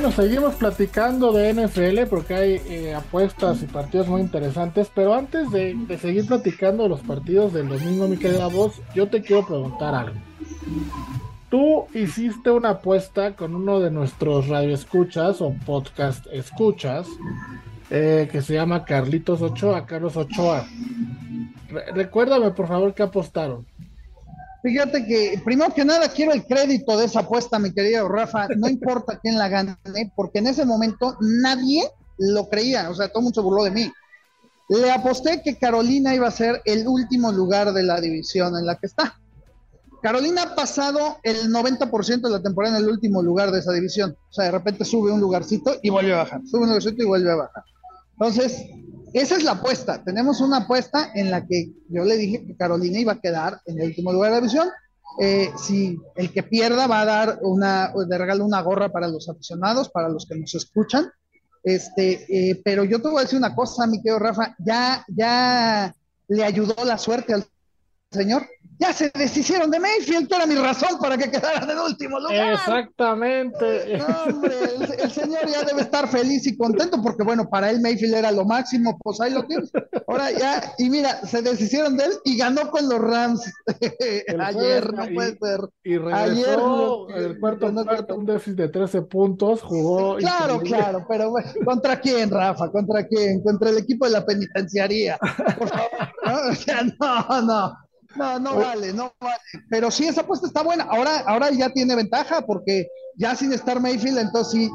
Bueno, 0.00 0.12
seguimos 0.12 0.54
platicando 0.54 1.32
de 1.32 1.52
NFL 1.52 2.06
porque 2.08 2.32
hay 2.32 2.62
eh, 2.68 2.94
apuestas 2.94 3.64
y 3.64 3.66
partidos 3.66 4.06
muy 4.06 4.20
interesantes, 4.20 4.88
pero 4.94 5.12
antes 5.12 5.50
de, 5.50 5.76
seguir 6.00 6.24
platicando 6.24 6.84
de 6.84 6.88
los 6.88 7.00
partidos 7.00 7.52
del 7.52 7.68
domingo, 7.68 8.06
mi 8.06 8.16
querida 8.16 8.46
voz, 8.46 8.80
yo 8.94 9.08
te 9.08 9.22
quiero 9.22 9.44
preguntar 9.44 9.96
algo. 9.96 10.14
Tú 11.50 11.86
hiciste 11.94 12.48
una 12.52 12.70
apuesta 12.70 13.34
con 13.34 13.56
uno 13.56 13.80
de 13.80 13.90
nuestros 13.90 14.46
radioescuchas 14.46 15.40
o 15.40 15.52
podcast 15.66 16.28
escuchas 16.30 17.08
eh, 17.90 18.28
que 18.30 18.40
se 18.40 18.54
llama 18.54 18.84
Carlitos 18.84 19.42
Ochoa, 19.42 19.84
Carlos 19.84 20.16
Ochoa. 20.16 20.64
recuérdame 21.92 22.52
por 22.52 22.68
favor 22.68 22.94
qué 22.94 23.02
apostaron. 23.02 23.66
Fíjate 24.62 25.06
que, 25.06 25.40
primero 25.44 25.72
que 25.72 25.84
nada, 25.84 26.08
quiero 26.08 26.32
el 26.32 26.44
crédito 26.44 26.98
de 26.98 27.06
esa 27.06 27.20
apuesta, 27.20 27.58
mi 27.58 27.72
querido 27.72 28.08
Rafa. 28.08 28.48
No 28.56 28.68
importa 28.68 29.18
quién 29.20 29.38
la 29.38 29.48
gane, 29.48 29.76
porque 30.16 30.40
en 30.40 30.48
ese 30.48 30.64
momento 30.64 31.16
nadie 31.20 31.84
lo 32.18 32.48
creía. 32.48 32.90
O 32.90 32.94
sea, 32.94 33.08
todo 33.08 33.20
el 33.20 33.24
mundo 33.24 33.40
se 33.40 33.44
burló 33.44 33.64
de 33.64 33.70
mí. 33.70 33.92
Le 34.68 34.90
aposté 34.90 35.42
que 35.42 35.56
Carolina 35.56 36.14
iba 36.14 36.28
a 36.28 36.32
ser 36.32 36.60
el 36.64 36.86
último 36.86 37.32
lugar 37.32 37.72
de 37.72 37.82
la 37.82 38.00
división 38.00 38.56
en 38.56 38.66
la 38.66 38.76
que 38.76 38.86
está. 38.86 39.18
Carolina 40.02 40.42
ha 40.42 40.54
pasado 40.54 41.18
el 41.22 41.52
90% 41.52 42.20
de 42.20 42.30
la 42.30 42.42
temporada 42.42 42.78
en 42.78 42.84
el 42.84 42.90
último 42.90 43.22
lugar 43.22 43.50
de 43.50 43.60
esa 43.60 43.72
división. 43.72 44.16
O 44.28 44.32
sea, 44.32 44.44
de 44.46 44.50
repente 44.52 44.84
sube 44.84 45.10
un 45.10 45.20
lugarcito 45.20 45.76
y 45.82 45.90
vuelve 45.90 46.12
a 46.12 46.18
bajar. 46.18 46.40
Sube 46.46 46.62
un 46.62 46.68
lugarcito 46.68 47.02
y 47.02 47.06
vuelve 47.06 47.32
a 47.32 47.36
bajar. 47.36 47.64
Entonces, 48.12 48.66
esa 49.12 49.36
es 49.36 49.44
la 49.44 49.52
apuesta. 49.52 50.02
Tenemos 50.04 50.40
una 50.40 50.58
apuesta 50.58 51.10
en 51.14 51.30
la 51.30 51.46
que 51.46 51.72
yo 51.88 52.04
le 52.04 52.16
dije 52.16 52.44
que 52.46 52.56
Carolina 52.56 52.98
iba 52.98 53.12
a 53.12 53.20
quedar 53.20 53.60
en 53.66 53.80
el 53.80 53.88
último 53.88 54.12
lugar 54.12 54.30
de 54.30 54.36
la 54.36 54.40
división. 54.40 54.68
Eh, 55.20 55.50
si 55.56 55.98
el 56.16 56.32
que 56.32 56.42
pierda 56.42 56.86
va 56.86 57.00
a 57.00 57.04
dar 57.04 57.38
una, 57.42 57.92
de 58.08 58.18
regalo 58.18 58.44
una 58.44 58.62
gorra 58.62 58.90
para 58.90 59.08
los 59.08 59.28
aficionados, 59.28 59.88
para 59.88 60.08
los 60.08 60.26
que 60.26 60.38
nos 60.38 60.54
escuchan. 60.54 61.10
Este, 61.62 62.50
eh, 62.50 62.60
pero 62.64 62.84
yo 62.84 63.02
te 63.02 63.08
voy 63.08 63.18
a 63.18 63.22
decir 63.22 63.38
una 63.38 63.54
cosa, 63.54 63.86
mi 63.86 64.00
querido 64.00 64.18
Rafa, 64.18 64.54
ya, 64.58 65.04
ya 65.08 65.94
le 66.28 66.44
ayudó 66.44 66.84
la 66.84 66.98
suerte 66.98 67.34
al 67.34 67.44
señor 68.10 68.46
ya 68.80 68.92
se 68.92 69.10
deshicieron 69.14 69.70
de 69.70 69.80
Mayfield, 69.80 70.28
que 70.28 70.36
era 70.36 70.46
mi 70.46 70.54
razón 70.54 70.98
para 71.00 71.18
que 71.18 71.30
quedaran 71.30 71.68
en 71.68 71.78
último 71.78 72.20
lugar. 72.20 72.52
Exactamente. 72.52 74.00
hombre, 74.28 74.54
el, 75.02 75.10
señor 75.10 75.48
ya 75.48 75.64
debe 75.64 75.82
estar 75.82 76.08
feliz 76.08 76.46
y 76.46 76.56
contento 76.56 77.02
porque, 77.02 77.24
bueno, 77.24 77.48
para 77.48 77.70
él 77.70 77.80
Mayfield 77.80 78.14
era 78.14 78.30
lo 78.30 78.44
máximo, 78.44 78.96
pues 79.02 79.20
ahí 79.20 79.32
lo 79.32 79.44
tienes. 79.46 79.70
Ahora 80.06 80.30
ya, 80.30 80.74
y 80.78 80.90
mira, 80.90 81.26
se 81.26 81.42
deshicieron 81.42 81.96
de 81.96 82.04
él 82.04 82.12
y 82.24 82.36
ganó 82.36 82.70
con 82.70 82.88
los 82.88 83.00
Rams 83.00 83.52
ayer, 84.38 84.92
no 84.92 85.06
puede 85.12 85.36
ser. 85.38 85.60
Y 85.82 85.98
regresó 85.98 87.08
ayer, 87.08 87.24
el 87.24 87.40
cuarto, 87.40 87.74
cuarto, 87.74 88.16
un 88.16 88.26
déficit 88.26 88.58
de 88.58 88.68
13 88.68 89.02
puntos, 89.02 89.60
jugó. 89.60 90.16
Claro, 90.18 90.60
claro, 90.60 91.04
pero 91.08 91.30
bueno, 91.30 91.50
¿contra 91.64 92.00
quién, 92.00 92.30
Rafa? 92.30 92.70
¿Contra 92.70 93.04
quién? 93.08 93.42
Contra 93.42 93.70
el 93.70 93.78
equipo 93.78 94.04
de 94.04 94.12
la 94.12 94.24
penitenciaría. 94.24 95.18
Por 95.58 95.68
favor, 95.68 95.90
¿no? 96.24 96.50
O 96.50 96.54
sea, 96.54 96.82
no, 96.82 97.42
no. 97.42 97.87
No, 98.16 98.38
no 98.38 98.56
vale, 98.56 98.92
no 98.92 99.12
vale. 99.20 99.36
Pero 99.68 99.90
sí, 99.90 100.06
esa 100.06 100.22
apuesta 100.22 100.46
está 100.46 100.62
buena. 100.62 100.84
Ahora, 100.84 101.20
ahora 101.26 101.50
ya 101.50 101.70
tiene 101.70 101.94
ventaja 101.94 102.42
porque 102.42 102.88
ya 103.16 103.34
sin 103.34 103.52
estar 103.52 103.80
Mayfield, 103.80 104.18
entonces 104.18 104.52
sí, 104.52 104.70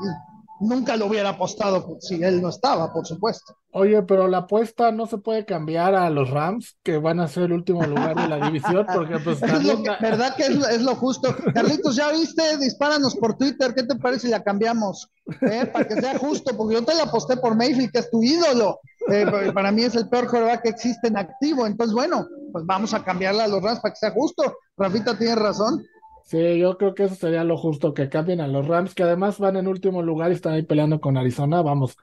nunca 0.64 0.96
lo 0.96 1.08
hubiera 1.08 1.30
apostado 1.30 1.98
si 2.00 2.24
él 2.24 2.42
no 2.42 2.50
estaba, 2.50 2.92
por 2.94 3.06
supuesto. 3.06 3.56
Oye, 3.72 4.02
pero 4.04 4.28
la 4.28 4.40
apuesta 4.40 4.92
no 4.92 5.08
se 5.08 5.18
puede 5.18 5.46
cambiar 5.46 5.96
a 5.96 6.10
los 6.10 6.30
Rams, 6.30 6.78
que 6.84 6.98
van 6.98 7.20
a 7.20 7.28
ser 7.28 7.44
el 7.44 7.54
último 7.54 7.84
lugar 7.84 8.16
de 8.16 8.28
la 8.28 8.46
división, 8.46 8.86
porque 8.94 9.20
pues 9.20 9.40
¿Verdad 10.02 10.36
que 10.36 10.44
es, 10.46 10.82
lo 10.82 10.96
justo? 10.96 11.36
Carlitos, 11.54 11.96
¿ya 11.96 12.12
viste? 12.12 12.58
Dispáranos 12.58 13.16
por 13.16 13.36
Twitter, 13.36 13.74
¿qué 13.76 13.84
te 13.84 13.96
parece 13.96 14.28
si 14.28 14.32
la 14.32 14.44
cambiamos? 14.44 15.10
¿Eh? 15.42 15.66
Para 15.72 15.88
que 15.88 15.96
sea 15.96 16.18
justo, 16.18 16.56
porque 16.56 16.76
yo 16.76 16.84
te 16.84 16.96
la 16.96 17.04
aposté 17.04 17.38
por 17.38 17.56
Mayfield, 17.56 17.92
que 17.92 18.00
es 18.00 18.12
tu 18.12 18.22
ídolo. 18.24 18.80
Eh, 19.12 19.52
para 19.54 19.72
mí 19.72 19.84
es 19.84 19.96
el 19.96 20.08
peor 20.08 20.30
quarterback 20.30 20.64
que 20.64 20.70
existe 20.70 21.08
en 21.08 21.18
activo. 21.18 21.66
Entonces, 21.66 21.94
bueno, 21.94 22.26
pues 22.54 22.66
vamos 22.68 22.94
a 22.94 23.04
cambiarla 23.04 23.46
a 23.46 23.48
los 23.48 23.62
Rams 23.62 23.80
para 23.80 23.94
que 23.94 24.00
sea 24.00 24.12
justo. 24.12 24.44
Rafita 24.78 25.18
tiene 25.18 25.36
razón. 25.36 25.84
Sí, 26.24 26.60
yo 26.60 26.78
creo 26.78 26.94
que 26.94 27.06
eso 27.06 27.16
sería 27.16 27.44
lo 27.44 27.58
justo, 27.58 27.94
que 27.94 28.08
cambien 28.08 28.40
a 28.40 28.48
los 28.48 28.68
Rams, 28.68 28.94
que 28.94 29.04
además 29.04 29.40
van 29.40 29.58
en 29.58 29.68
último 29.68 30.02
lugar 30.04 30.32
y 30.32 30.36
están 30.36 30.54
ahí 30.54 30.62
peleando 30.62 31.02
con 31.02 31.18
Arizona. 31.18 31.64
Vamos, 31.64 31.98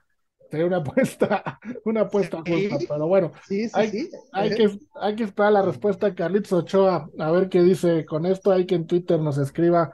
sería 0.51 0.65
una 0.65 0.77
apuesta, 0.85 1.59
una 1.85 2.01
apuesta 2.01 2.43
justa, 2.45 2.77
pero 2.87 3.07
bueno, 3.07 3.31
hay, 3.73 3.89
que, 3.89 4.79
hay 4.93 5.15
que 5.15 5.23
esperar 5.23 5.53
la 5.53 5.61
respuesta 5.61 6.07
de 6.07 6.15
Carlitos 6.15 6.51
Ochoa, 6.51 7.09
a 7.17 7.31
ver 7.31 7.49
qué 7.49 7.63
dice 7.63 8.05
con 8.05 8.25
esto. 8.25 8.51
Hay 8.51 8.65
que 8.65 8.75
en 8.75 8.85
Twitter 8.85 9.19
nos 9.19 9.37
escriba 9.37 9.91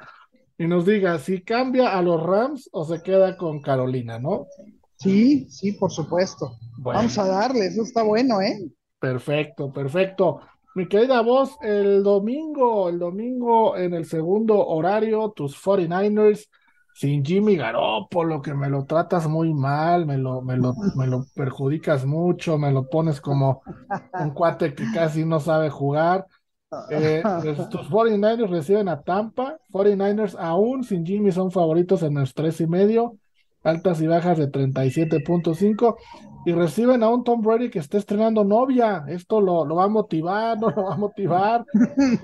y 0.57 0.65
nos 0.65 0.87
diga 0.87 1.19
si 1.19 1.43
cambia 1.43 1.95
a 1.95 2.01
los 2.01 2.21
Rams 2.21 2.67
o 2.73 2.83
se 2.83 3.01
queda 3.03 3.37
con 3.37 3.61
Carolina, 3.61 4.17
¿no? 4.17 4.47
Sí, 4.97 5.47
sí, 5.51 5.73
por 5.73 5.91
supuesto. 5.91 6.57
Vamos 6.79 7.15
a 7.19 7.27
darle, 7.27 7.67
eso 7.67 7.83
está 7.83 8.01
bueno, 8.01 8.41
¿eh? 8.41 8.67
Perfecto, 8.99 9.71
perfecto. 9.71 10.41
Mi 10.75 10.87
querida 10.87 11.21
voz, 11.21 11.57
el 11.61 12.03
domingo, 12.03 12.89
el 12.89 12.99
domingo 12.99 13.77
en 13.77 13.93
el 13.93 14.05
segundo 14.05 14.65
horario, 14.67 15.33
tus 15.35 15.55
49ers 15.55 16.47
sin 16.93 17.23
Jimmy 17.23 17.55
Garoppolo, 17.55 18.41
que 18.41 18.55
me 18.55 18.69
lo 18.69 18.85
tratas 18.85 19.27
muy 19.27 19.53
mal, 19.53 20.07
me 20.07 20.17
lo, 20.17 20.41
me 20.41 20.57
lo, 20.57 20.73
me 20.95 21.05
lo 21.05 21.25
perjudicas 21.35 22.05
mucho, 22.05 22.57
me 22.57 22.71
lo 22.71 22.89
pones 22.89 23.21
como 23.21 23.61
un 24.19 24.31
cuate 24.31 24.73
que 24.73 24.83
casi 24.91 25.23
no 25.23 25.39
sabe 25.39 25.69
jugar. 25.69 26.25
Eh, 26.89 27.21
pues, 27.23 27.69
tus 27.69 27.87
49ers 27.89 28.49
reciben 28.49 28.89
a 28.89 29.01
Tampa, 29.01 29.57
49ers 29.71 30.35
aún 30.39 30.83
sin 30.83 31.05
Jimmy 31.05 31.31
son 31.31 31.51
favoritos 31.51 32.01
en 32.03 32.15
los 32.15 32.33
tres 32.33 32.59
y 32.61 32.67
medio, 32.67 33.17
altas 33.63 34.01
y 34.01 34.07
bajas 34.07 34.37
de 34.37 34.51
37.5 34.51 35.97
y 36.47 36.53
reciben 36.53 37.03
a 37.03 37.09
un 37.09 37.25
Tom 37.25 37.41
Brady 37.41 37.69
que 37.69 37.79
está 37.79 37.97
estrenando 37.97 38.41
novia. 38.45 39.03
Esto 39.09 39.41
lo, 39.41 39.65
lo 39.65 39.75
va 39.75 39.83
a 39.83 39.89
motivar, 39.89 40.57
no 40.57 40.69
lo 40.69 40.85
va 40.85 40.93
a 40.93 40.97
motivar. 40.97 41.65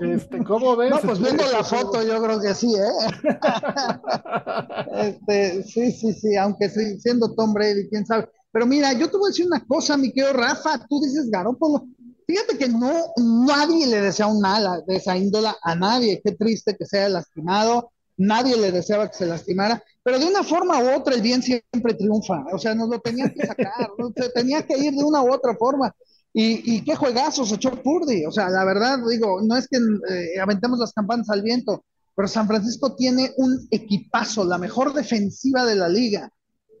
Este, 0.00 0.42
¿Cómo 0.42 0.74
ves? 0.76 0.92
No, 0.92 0.98
pues 1.00 1.20
viendo 1.20 1.44
la 1.52 1.62
foto, 1.62 2.02
yo 2.02 2.22
creo 2.22 2.40
que 2.40 2.54
sí, 2.54 2.74
¿eh? 2.74 3.20
este, 4.94 5.62
sí, 5.64 5.92
sí, 5.92 6.14
sí, 6.14 6.36
aunque 6.36 6.70
siendo 6.70 7.34
Tom 7.34 7.52
Brady, 7.52 7.86
quién 7.90 8.06
sabe. 8.06 8.26
Pero 8.50 8.64
mira, 8.64 8.94
yo 8.94 9.10
te 9.10 9.18
voy 9.18 9.26
a 9.26 9.28
decir 9.28 9.46
una 9.46 9.62
cosa, 9.66 9.98
mi 9.98 10.10
querido 10.10 10.32
Rafa, 10.32 10.78
tú 10.88 11.02
dices 11.02 11.28
Garópolo. 11.30 11.86
Fíjate 12.26 12.56
que 12.56 12.68
no, 12.70 12.94
nadie 13.18 13.86
le 13.86 14.00
desea 14.00 14.26
un 14.26 14.42
ala 14.46 14.80
de 14.86 14.96
esa 14.96 15.18
índola 15.18 15.54
a 15.62 15.74
nadie. 15.74 16.22
Qué 16.24 16.32
triste 16.32 16.74
que 16.78 16.86
sea 16.86 17.10
lastimado 17.10 17.92
nadie 18.16 18.56
le 18.56 18.72
deseaba 18.72 19.08
que 19.08 19.16
se 19.16 19.26
lastimara, 19.26 19.82
pero 20.02 20.18
de 20.18 20.26
una 20.26 20.42
forma 20.42 20.78
u 20.82 20.96
otra 20.96 21.14
el 21.14 21.22
bien 21.22 21.42
siempre 21.42 21.94
triunfa, 21.94 22.44
o 22.52 22.58
sea, 22.58 22.74
nos 22.74 22.88
lo 22.88 23.00
tenían 23.00 23.32
que 23.32 23.46
sacar, 23.46 23.90
se 24.16 24.28
tenía 24.30 24.62
que 24.62 24.76
ir 24.78 24.94
de 24.94 25.04
una 25.04 25.22
u 25.22 25.32
otra 25.32 25.54
forma. 25.56 25.94
Y, 26.36 26.82
qué 26.82 26.96
juegazos 26.96 27.52
echó 27.52 27.70
Purdy, 27.80 28.26
o 28.26 28.32
sea, 28.32 28.50
la 28.50 28.64
verdad, 28.64 28.98
digo, 29.08 29.40
no 29.40 29.56
es 29.56 29.68
que 29.68 29.76
eh, 29.76 30.40
aventemos 30.40 30.80
las 30.80 30.92
campanas 30.92 31.30
al 31.30 31.42
viento, 31.42 31.84
pero 32.16 32.26
San 32.26 32.48
Francisco 32.48 32.96
tiene 32.96 33.32
un 33.36 33.68
equipazo, 33.70 34.44
la 34.44 34.58
mejor 34.58 34.92
defensiva 34.92 35.64
de 35.64 35.76
la 35.76 35.88
liga 35.88 36.28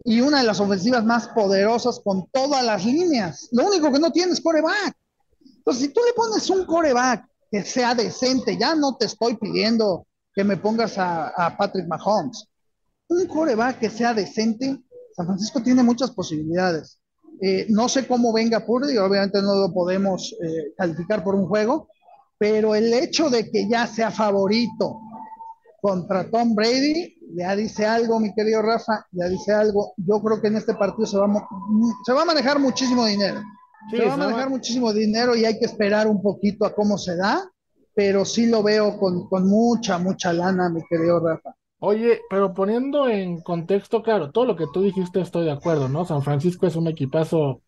y 0.04 0.20
una 0.20 0.38
de 0.38 0.44
las 0.44 0.58
ofensivas 0.58 1.04
más 1.04 1.28
poderosas 1.28 2.00
con 2.04 2.26
todas 2.32 2.64
las 2.64 2.84
líneas. 2.84 3.48
Lo 3.52 3.68
único 3.68 3.92
que 3.92 4.00
no 4.00 4.10
tiene 4.10 4.32
es 4.32 4.40
coreback. 4.40 4.96
Entonces, 5.58 5.84
si 5.84 5.88
tú 5.92 6.00
le 6.04 6.12
pones 6.14 6.50
un 6.50 6.66
coreback 6.66 7.24
que 7.50 7.62
sea 7.62 7.94
decente, 7.94 8.58
ya 8.58 8.74
no 8.74 8.96
te 8.96 9.06
estoy 9.06 9.36
pidiendo 9.36 10.06
que 10.34 10.44
me 10.44 10.56
pongas 10.56 10.98
a, 10.98 11.54
Patrick 11.56 11.86
Mahomes. 11.86 12.48
Un 13.08 13.26
coreback 13.26 13.78
que 13.78 13.90
sea 13.90 14.12
decente, 14.12 14.78
San 15.14 15.26
Francisco 15.26 15.62
tiene 15.62 15.82
muchas 15.82 16.10
posibilidades. 16.10 16.98
Eh, 17.40 17.66
no 17.68 17.88
sé 17.88 18.06
cómo 18.06 18.32
venga 18.32 18.64
Purdy, 18.64 18.96
obviamente 18.96 19.40
no 19.42 19.54
lo 19.56 19.72
podemos 19.72 20.34
eh, 20.42 20.72
calificar 20.76 21.22
por 21.22 21.34
un 21.34 21.46
juego, 21.46 21.88
pero 22.38 22.74
el 22.74 22.92
hecho 22.92 23.30
de 23.30 23.50
que 23.50 23.68
ya 23.68 23.86
sea 23.86 24.10
favorito 24.10 25.00
contra 25.80 26.30
Tom 26.30 26.54
Brady, 26.54 27.16
ya 27.36 27.54
dice 27.54 27.84
algo, 27.84 28.18
mi 28.18 28.32
querido 28.34 28.62
Rafa, 28.62 29.06
ya 29.12 29.28
dice 29.28 29.52
algo. 29.52 29.92
Yo 29.98 30.20
creo 30.22 30.40
que 30.40 30.48
en 30.48 30.56
este 30.56 30.74
partido 30.74 31.06
se 31.06 31.18
va, 31.18 31.28
se 32.06 32.12
va 32.12 32.22
a 32.22 32.26
manejar 32.26 32.58
muchísimo 32.58 33.04
dinero. 33.04 33.42
se 33.90 34.04
va 34.04 34.14
a 34.14 34.16
manejar 34.16 34.48
muchísimo 34.48 34.92
dinero 34.92 35.36
y 35.36 35.44
hay 35.44 35.58
que 35.58 35.66
esperar 35.66 36.06
un 36.06 36.22
poquito 36.22 36.64
a 36.64 36.74
cómo 36.74 36.96
se 36.96 37.16
da 37.16 37.44
pero 37.94 38.24
sí 38.24 38.46
lo 38.46 38.62
veo 38.62 38.98
con, 38.98 39.28
mucha, 39.46 39.98
mucha 39.98 40.32
lana, 40.32 40.68
mi 40.68 40.82
querido 40.88 41.20
Rafa. 41.20 41.54
Oye, 41.78 42.20
pero 42.28 42.54
poniendo 42.54 43.08
en 43.08 43.40
contexto, 43.40 44.02
claro, 44.02 44.30
todo 44.32 44.46
lo 44.46 44.56
que 44.56 44.66
tú 44.72 44.82
dijiste 44.82 45.20
estoy 45.20 45.44
de 45.44 45.52
acuerdo, 45.52 45.88
¿no? 45.88 46.04
San 46.04 46.22
Francisco 46.22 46.66
es 46.66 46.76
un 46.76 46.88
equipazo 46.88 47.62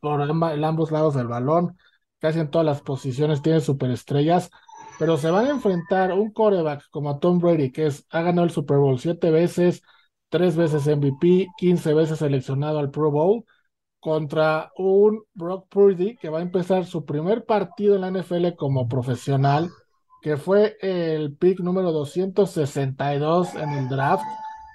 por 0.00 0.20
ambos 0.20 0.90
lados 0.90 1.14
del 1.14 1.26
balón, 1.28 1.76
casi 2.18 2.40
en 2.40 2.50
todas 2.50 2.66
las 2.66 2.82
posiciones 2.82 3.42
tiene 3.42 3.60
superestrellas, 3.60 4.50
pero 4.98 5.16
se 5.16 5.30
van 5.30 5.46
a 5.46 5.50
enfrentar 5.50 6.12
un 6.12 6.32
coreback 6.32 6.88
como 6.90 7.18
Tom 7.18 7.38
Brady, 7.38 7.72
que 7.72 7.86
es, 7.86 8.06
ha 8.10 8.22
ganado 8.22 8.44
el 8.44 8.50
Super 8.52 8.78
Bowl 8.78 8.98
siete 8.98 9.30
veces, 9.30 9.82
tres 10.28 10.56
veces 10.56 10.86
MVP, 10.86 11.48
quince 11.56 11.94
veces 11.94 12.18
seleccionado 12.18 12.78
al 12.78 12.90
Pro 12.90 13.10
Bowl, 13.10 13.44
contra 14.02 14.72
un 14.76 15.22
Brock 15.32 15.68
Purdy 15.68 16.16
que 16.16 16.28
va 16.28 16.40
a 16.40 16.42
empezar 16.42 16.84
su 16.86 17.04
primer 17.04 17.44
partido 17.44 17.94
en 17.94 18.00
la 18.00 18.08
NFL 18.10 18.56
como 18.56 18.88
profesional, 18.88 19.70
que 20.20 20.36
fue 20.36 20.76
el 20.80 21.36
pick 21.36 21.60
número 21.60 21.92
262 21.92 23.54
en 23.54 23.70
el 23.70 23.88
draft. 23.88 24.24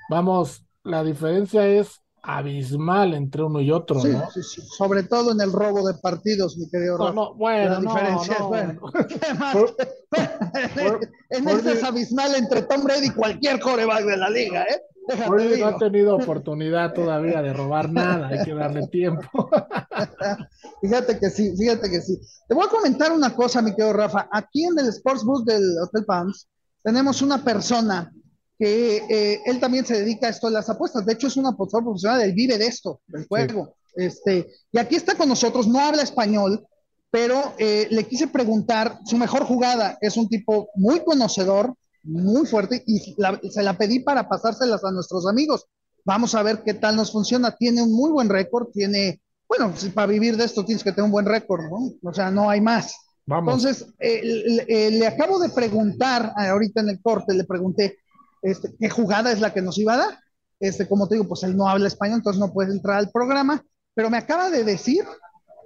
Vamos, 0.09 0.63
la 0.83 1.03
diferencia 1.03 1.67
es 1.67 2.01
abismal 2.23 3.13
entre 3.13 3.43
uno 3.43 3.59
y 3.59 3.69
otro, 3.71 3.99
Sí, 3.99 4.09
¿no? 4.09 4.29
sí, 4.31 4.41
sí. 4.43 4.61
Sobre 4.77 5.03
todo 5.03 5.33
en 5.33 5.41
el 5.41 5.51
robo 5.51 5.85
de 5.85 5.93
partidos, 6.01 6.57
mi 6.57 6.69
querido 6.69 6.97
No, 6.97 7.11
no, 7.11 7.33
bueno, 7.35 7.69
La 7.69 7.79
no, 7.79 7.81
diferencia 7.81 8.33
es, 8.33 8.39
no. 8.39 8.47
bueno, 8.47 8.81
¿qué 9.07 9.33
más? 9.33 9.55
Por- 9.55 9.75
en 11.31 11.43
por- 11.43 11.67
es 11.67 11.83
abismal 11.83 12.33
entre 12.35 12.61
Tom 12.63 12.83
Brady 12.85 13.07
y 13.07 13.11
cualquier 13.11 13.59
coreback 13.59 14.05
de 14.05 14.17
la 14.17 14.29
liga, 14.29 14.63
¿eh? 14.63 14.81
Brady 15.29 15.61
no 15.61 15.67
ha 15.67 15.77
tenido 15.77 16.15
oportunidad 16.15 16.93
todavía 16.93 17.41
de 17.41 17.53
robar 17.53 17.91
nada, 17.91 18.27
hay 18.27 18.43
que 18.43 18.53
darle 18.53 18.87
tiempo. 18.87 19.49
Fíjate 20.81 21.19
que 21.19 21.29
sí, 21.29 21.55
fíjate 21.57 21.89
que 21.89 22.01
sí. 22.01 22.19
Te 22.47 22.53
voy 22.53 22.65
a 22.65 22.69
comentar 22.69 23.11
una 23.11 23.33
cosa, 23.33 23.61
mi 23.61 23.71
querido 23.71 23.93
Rafa. 23.93 24.27
Aquí 24.31 24.65
en 24.65 24.77
el 24.79 24.91
Sportsbook 24.91 25.45
del 25.45 25.63
Hotel 25.81 26.05
Palms 26.05 26.47
tenemos 26.83 27.21
una 27.21 27.43
persona 27.43 28.11
que 28.59 28.97
eh, 29.09 29.41
él 29.45 29.59
también 29.59 29.85
se 29.85 29.99
dedica 29.99 30.27
a 30.27 30.29
esto 30.31 30.47
de 30.47 30.53
las 30.53 30.69
apuestas. 30.69 31.05
De 31.05 31.13
hecho, 31.13 31.27
es 31.27 31.37
un 31.37 31.45
apostador 31.45 31.85
profesional, 31.85 32.21
él 32.21 32.33
vive 32.33 32.57
de 32.57 32.67
esto, 32.67 33.01
del 33.07 33.27
juego. 33.27 33.75
Este, 33.95 34.47
y 34.71 34.77
aquí 34.77 34.95
está 34.95 35.15
con 35.15 35.29
nosotros, 35.29 35.67
no 35.67 35.79
habla 35.79 36.03
español, 36.03 36.65
pero 37.09 37.53
eh, 37.57 37.87
le 37.89 38.03
quise 38.05 38.27
preguntar 38.27 38.99
su 39.05 39.17
mejor 39.17 39.43
jugada. 39.43 39.97
Es 40.01 40.17
un 40.17 40.27
tipo 40.27 40.69
muy 40.75 41.03
conocedor, 41.03 41.75
muy 42.07 42.45
fuerte, 42.47 42.83
y 42.85 43.15
la- 43.17 43.39
se 43.49 43.63
la 43.63 43.77
pedí 43.77 43.99
para 43.99 44.27
pasárselas 44.27 44.83
a 44.83 44.91
nuestros 44.91 45.27
amigos. 45.27 45.65
Vamos 46.05 46.35
a 46.35 46.43
ver 46.43 46.63
qué 46.63 46.73
tal 46.73 46.95
nos 46.95 47.11
funciona. 47.11 47.55
Tiene 47.55 47.81
un 47.81 47.91
muy 47.91 48.11
buen 48.11 48.29
récord, 48.29 48.67
tiene, 48.73 49.21
bueno, 49.47 49.73
si 49.75 49.89
para 49.89 50.07
vivir 50.07 50.37
de 50.37 50.45
esto 50.45 50.63
tienes 50.63 50.83
que 50.83 50.91
tener 50.91 51.05
un 51.05 51.11
buen 51.11 51.25
récord, 51.25 51.63
¿no? 51.69 51.91
O 52.09 52.13
sea, 52.13 52.31
no 52.31 52.49
hay 52.49 52.61
más. 52.61 52.95
Vamos. 53.25 53.53
Entonces, 53.65 53.93
eh, 53.99 54.21
le, 54.23 54.65
eh, 54.69 54.91
le 54.91 55.05
acabo 55.05 55.37
de 55.37 55.49
preguntar, 55.49 56.33
eh, 56.39 56.47
ahorita 56.47 56.79
en 56.81 56.89
el 56.89 57.01
corte, 57.01 57.33
le 57.33 57.43
pregunté 57.43 57.97
este, 58.41 58.73
qué 58.79 58.89
jugada 58.89 59.31
es 59.33 59.41
la 59.41 59.53
que 59.53 59.61
nos 59.61 59.77
iba 59.77 59.95
a 59.95 59.97
dar. 59.97 60.19
Este, 60.59 60.87
como 60.87 61.07
te 61.07 61.15
digo, 61.15 61.27
pues 61.27 61.43
él 61.43 61.57
no 61.57 61.67
habla 61.67 61.87
español, 61.87 62.19
entonces 62.19 62.39
no 62.39 62.53
puede 62.53 62.71
entrar 62.71 62.97
al 62.97 63.11
programa, 63.11 63.61
pero 63.93 64.09
me 64.09 64.17
acaba 64.17 64.49
de 64.49 64.63
decir, 64.63 65.03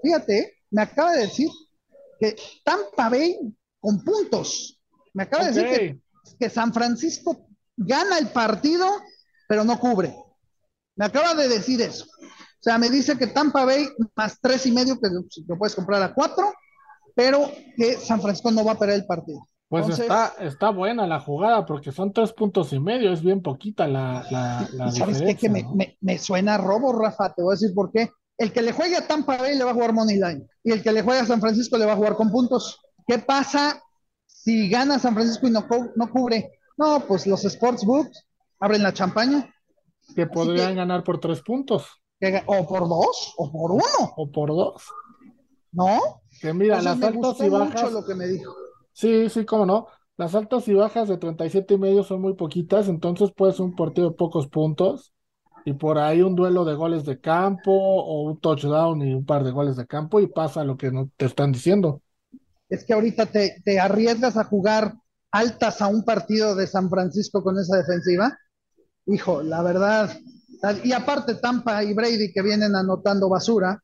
fíjate, 0.01 0.39
eh, 0.39 0.53
me 0.71 0.81
acaba 0.81 1.11
de 1.13 1.21
decir 1.21 1.49
que 2.19 2.35
Tampa 2.65 3.09
Bay 3.09 3.37
con 3.79 4.03
puntos. 4.03 4.81
Me 5.13 5.23
acaba 5.23 5.43
de 5.45 5.51
decir 5.51 5.69
que. 5.69 6.01
Que 6.39 6.49
San 6.49 6.73
Francisco 6.73 7.47
gana 7.77 8.17
el 8.17 8.27
partido, 8.29 8.85
pero 9.47 9.63
no 9.63 9.79
cubre. 9.79 10.15
Me 10.95 11.05
acaba 11.05 11.33
de 11.35 11.47
decir 11.47 11.81
eso. 11.81 12.05
O 12.05 12.63
sea, 12.63 12.77
me 12.77 12.89
dice 12.89 13.17
que 13.17 13.27
Tampa 13.27 13.65
Bay 13.65 13.87
más 14.15 14.37
tres 14.39 14.65
y 14.65 14.71
medio, 14.71 14.99
que 14.99 15.09
lo, 15.09 15.57
puedes 15.57 15.75
comprar 15.75 16.01
a 16.03 16.13
cuatro, 16.13 16.53
pero 17.15 17.51
que 17.75 17.97
San 17.97 18.21
Francisco 18.21 18.51
no 18.51 18.63
va 18.63 18.73
a 18.73 18.79
perder 18.79 18.97
el 18.97 19.05
partido. 19.05 19.47
Pues 19.67 19.83
Entonces- 19.83 20.05
está, 20.05 20.33
está 20.39 20.69
buena 20.69 21.07
la 21.07 21.19
jugada 21.21 21.65
porque 21.65 21.91
son 21.91 22.11
tres 22.13 22.33
puntos 22.33 22.73
y 22.73 22.79
medio, 22.79 23.11
es 23.13 23.21
bien 23.23 23.41
poquita 23.41 23.87
la, 23.87 24.25
la, 24.29 24.69
la 24.73 24.87
¿Y 24.89 24.91
¿Sabes 24.91 25.21
qué? 25.21 25.35
Que 25.35 25.49
me, 25.49 25.63
¿no? 25.63 25.73
me- 25.75 25.97
me 26.01 26.19
suena 26.19 26.57
robo, 26.57 26.91
Rafa. 26.93 27.33
Te 27.33 27.41
voy 27.41 27.53
a 27.53 27.57
decir 27.57 27.73
por 27.73 27.91
qué. 27.91 28.11
El 28.37 28.51
que 28.51 28.61
le 28.61 28.73
juegue 28.73 28.97
a 28.97 29.07
Tampa 29.07 29.37
Bay 29.37 29.57
le 29.57 29.63
va 29.63 29.71
a 29.71 29.73
jugar 29.73 29.93
Money 29.93 30.17
Line. 30.17 30.45
Y 30.63 30.71
el 30.71 30.83
que 30.83 30.91
le 30.91 31.01
juegue 31.03 31.21
a 31.21 31.25
San 31.25 31.39
Francisco 31.39 31.77
le 31.77 31.85
va 31.85 31.93
a 31.93 31.95
jugar 31.95 32.15
con 32.15 32.29
puntos. 32.31 32.79
¿Qué 33.07 33.17
pasa 33.19 33.81
si 34.43 34.69
gana 34.69 34.99
San 34.99 35.13
Francisco 35.13 35.47
y 35.47 35.51
no, 35.51 35.65
no 35.95 36.09
cubre? 36.11 36.59
No, 36.77 37.03
pues 37.07 37.27
los 37.27 37.41
sportsbooks 37.43 38.25
abren 38.59 38.83
la 38.83 38.93
champaña. 38.93 39.53
Que 40.15 40.25
podrían 40.27 40.69
que- 40.69 40.75
ganar 40.75 41.03
por 41.03 41.19
tres 41.19 41.41
puntos 41.41 41.87
que 42.19 42.43
O 42.45 42.67
por 42.67 42.87
dos, 42.87 43.33
o 43.37 43.51
por 43.51 43.71
uno, 43.71 44.13
o 44.15 44.31
por 44.31 44.49
dos. 44.49 44.83
¿no? 45.71 45.99
Que 46.39 46.53
mira, 46.53 46.77
Entonces 46.79 46.83
las 46.85 46.97
me 46.99 47.05
altas 47.07 47.25
gustó 47.27 47.43
y 47.45 47.49
mucho 47.49 47.59
bajas, 47.59 47.91
lo 47.93 48.05
que 48.05 48.15
me 48.15 48.27
dijo. 48.27 48.53
sí, 48.93 49.29
sí, 49.29 49.45
cómo 49.45 49.65
no. 49.65 49.87
Las 50.17 50.35
altas 50.35 50.67
y 50.67 50.73
bajas 50.73 51.07
de 51.07 51.17
37 51.17 51.73
y 51.75 51.77
medio 51.77 52.03
son 52.03 52.21
muy 52.21 52.33
poquitas, 52.35 52.87
entonces 52.89 53.31
puede 53.35 53.53
ser 53.53 53.61
un 53.65 53.75
partido 53.75 54.09
de 54.09 54.15
pocos 54.15 54.47
puntos 54.47 55.13
y 55.65 55.73
por 55.73 55.97
ahí 55.97 56.21
un 56.21 56.35
duelo 56.35 56.65
de 56.65 56.75
goles 56.75 57.05
de 57.05 57.19
campo 57.19 57.71
o 57.71 58.23
un 58.23 58.39
touchdown 58.39 59.01
y 59.01 59.13
un 59.13 59.25
par 59.25 59.43
de 59.43 59.51
goles 59.51 59.75
de 59.77 59.87
campo 59.87 60.19
y 60.19 60.27
pasa 60.27 60.63
lo 60.63 60.77
que 60.77 60.91
no 60.91 61.09
te 61.17 61.25
están 61.25 61.51
diciendo. 61.51 62.01
Es 62.71 62.85
que 62.85 62.93
ahorita 62.93 63.25
te, 63.25 63.79
arriesgas 63.81 64.37
a 64.37 64.45
jugar 64.45 64.93
altas 65.29 65.81
a 65.81 65.87
un 65.87 66.05
partido 66.05 66.55
de 66.55 66.67
San 66.67 66.89
Francisco 66.89 67.43
con 67.43 67.59
esa 67.59 67.75
defensiva. 67.75 68.37
Hijo, 69.07 69.43
la 69.43 69.61
verdad. 69.61 70.17
Y 70.85 70.93
aparte 70.93 71.35
Tampa 71.35 71.83
y 71.83 71.93
Brady 71.93 72.31
que 72.31 72.41
vienen 72.41 72.73
anotando 72.73 73.27
basura, 73.27 73.77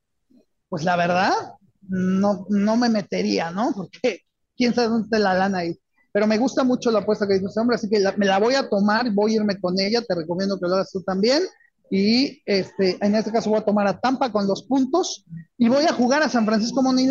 pues 0.70 0.86
la 0.86 0.96
verdad, 0.96 1.34
no, 1.82 2.46
no 2.50 2.78
me 2.78 2.88
metería, 2.88 3.52
¿no? 3.52 3.74
Porque 3.76 4.22
quién 4.56 4.74
sabe 4.74 4.88
dónde 4.88 5.08
está 5.08 5.20
la 5.20 5.34
lana 5.34 5.60
ahí. 5.60 5.78
Pero 6.14 6.26
me 6.26 6.38
gusta 6.38 6.64
mucho 6.64 6.90
la 6.90 7.00
apuesta 7.00 7.28
que 7.28 7.34
dice 7.34 7.48
este 7.48 7.60
hombre, 7.60 7.76
así 7.76 7.90
que 7.90 8.02
me 8.16 8.26
la 8.26 8.40
voy 8.40 8.56
a 8.56 8.70
tomar, 8.70 9.12
voy 9.12 9.34
a 9.34 9.36
irme 9.36 9.60
con 9.60 9.78
ella, 9.82 10.02
te 10.02 10.16
recomiendo 10.16 10.58
que 10.58 10.66
lo 10.66 10.76
hagas 10.76 10.92
tú 10.94 11.04
también. 11.04 11.44
Y 11.92 12.42
este, 12.46 12.98
en 13.02 13.16
este 13.16 13.34
caso 13.34 13.50
voy 13.50 13.60
a 13.60 13.66
tomar 13.66 13.86
a 13.88 14.00
Tampa 14.00 14.32
con 14.32 14.48
los 14.48 14.64
puntos 14.64 15.26
y 15.58 15.68
voy 15.68 15.84
a 15.84 15.94
jugar 15.94 16.24
a 16.24 16.30
San 16.30 16.46
Francisco 16.46 16.82
Money. 16.82 17.10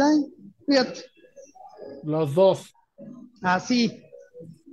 Fíjate. 0.67 1.16
Los 2.06 2.35
dos. 2.35 2.73
Así. 3.43 4.03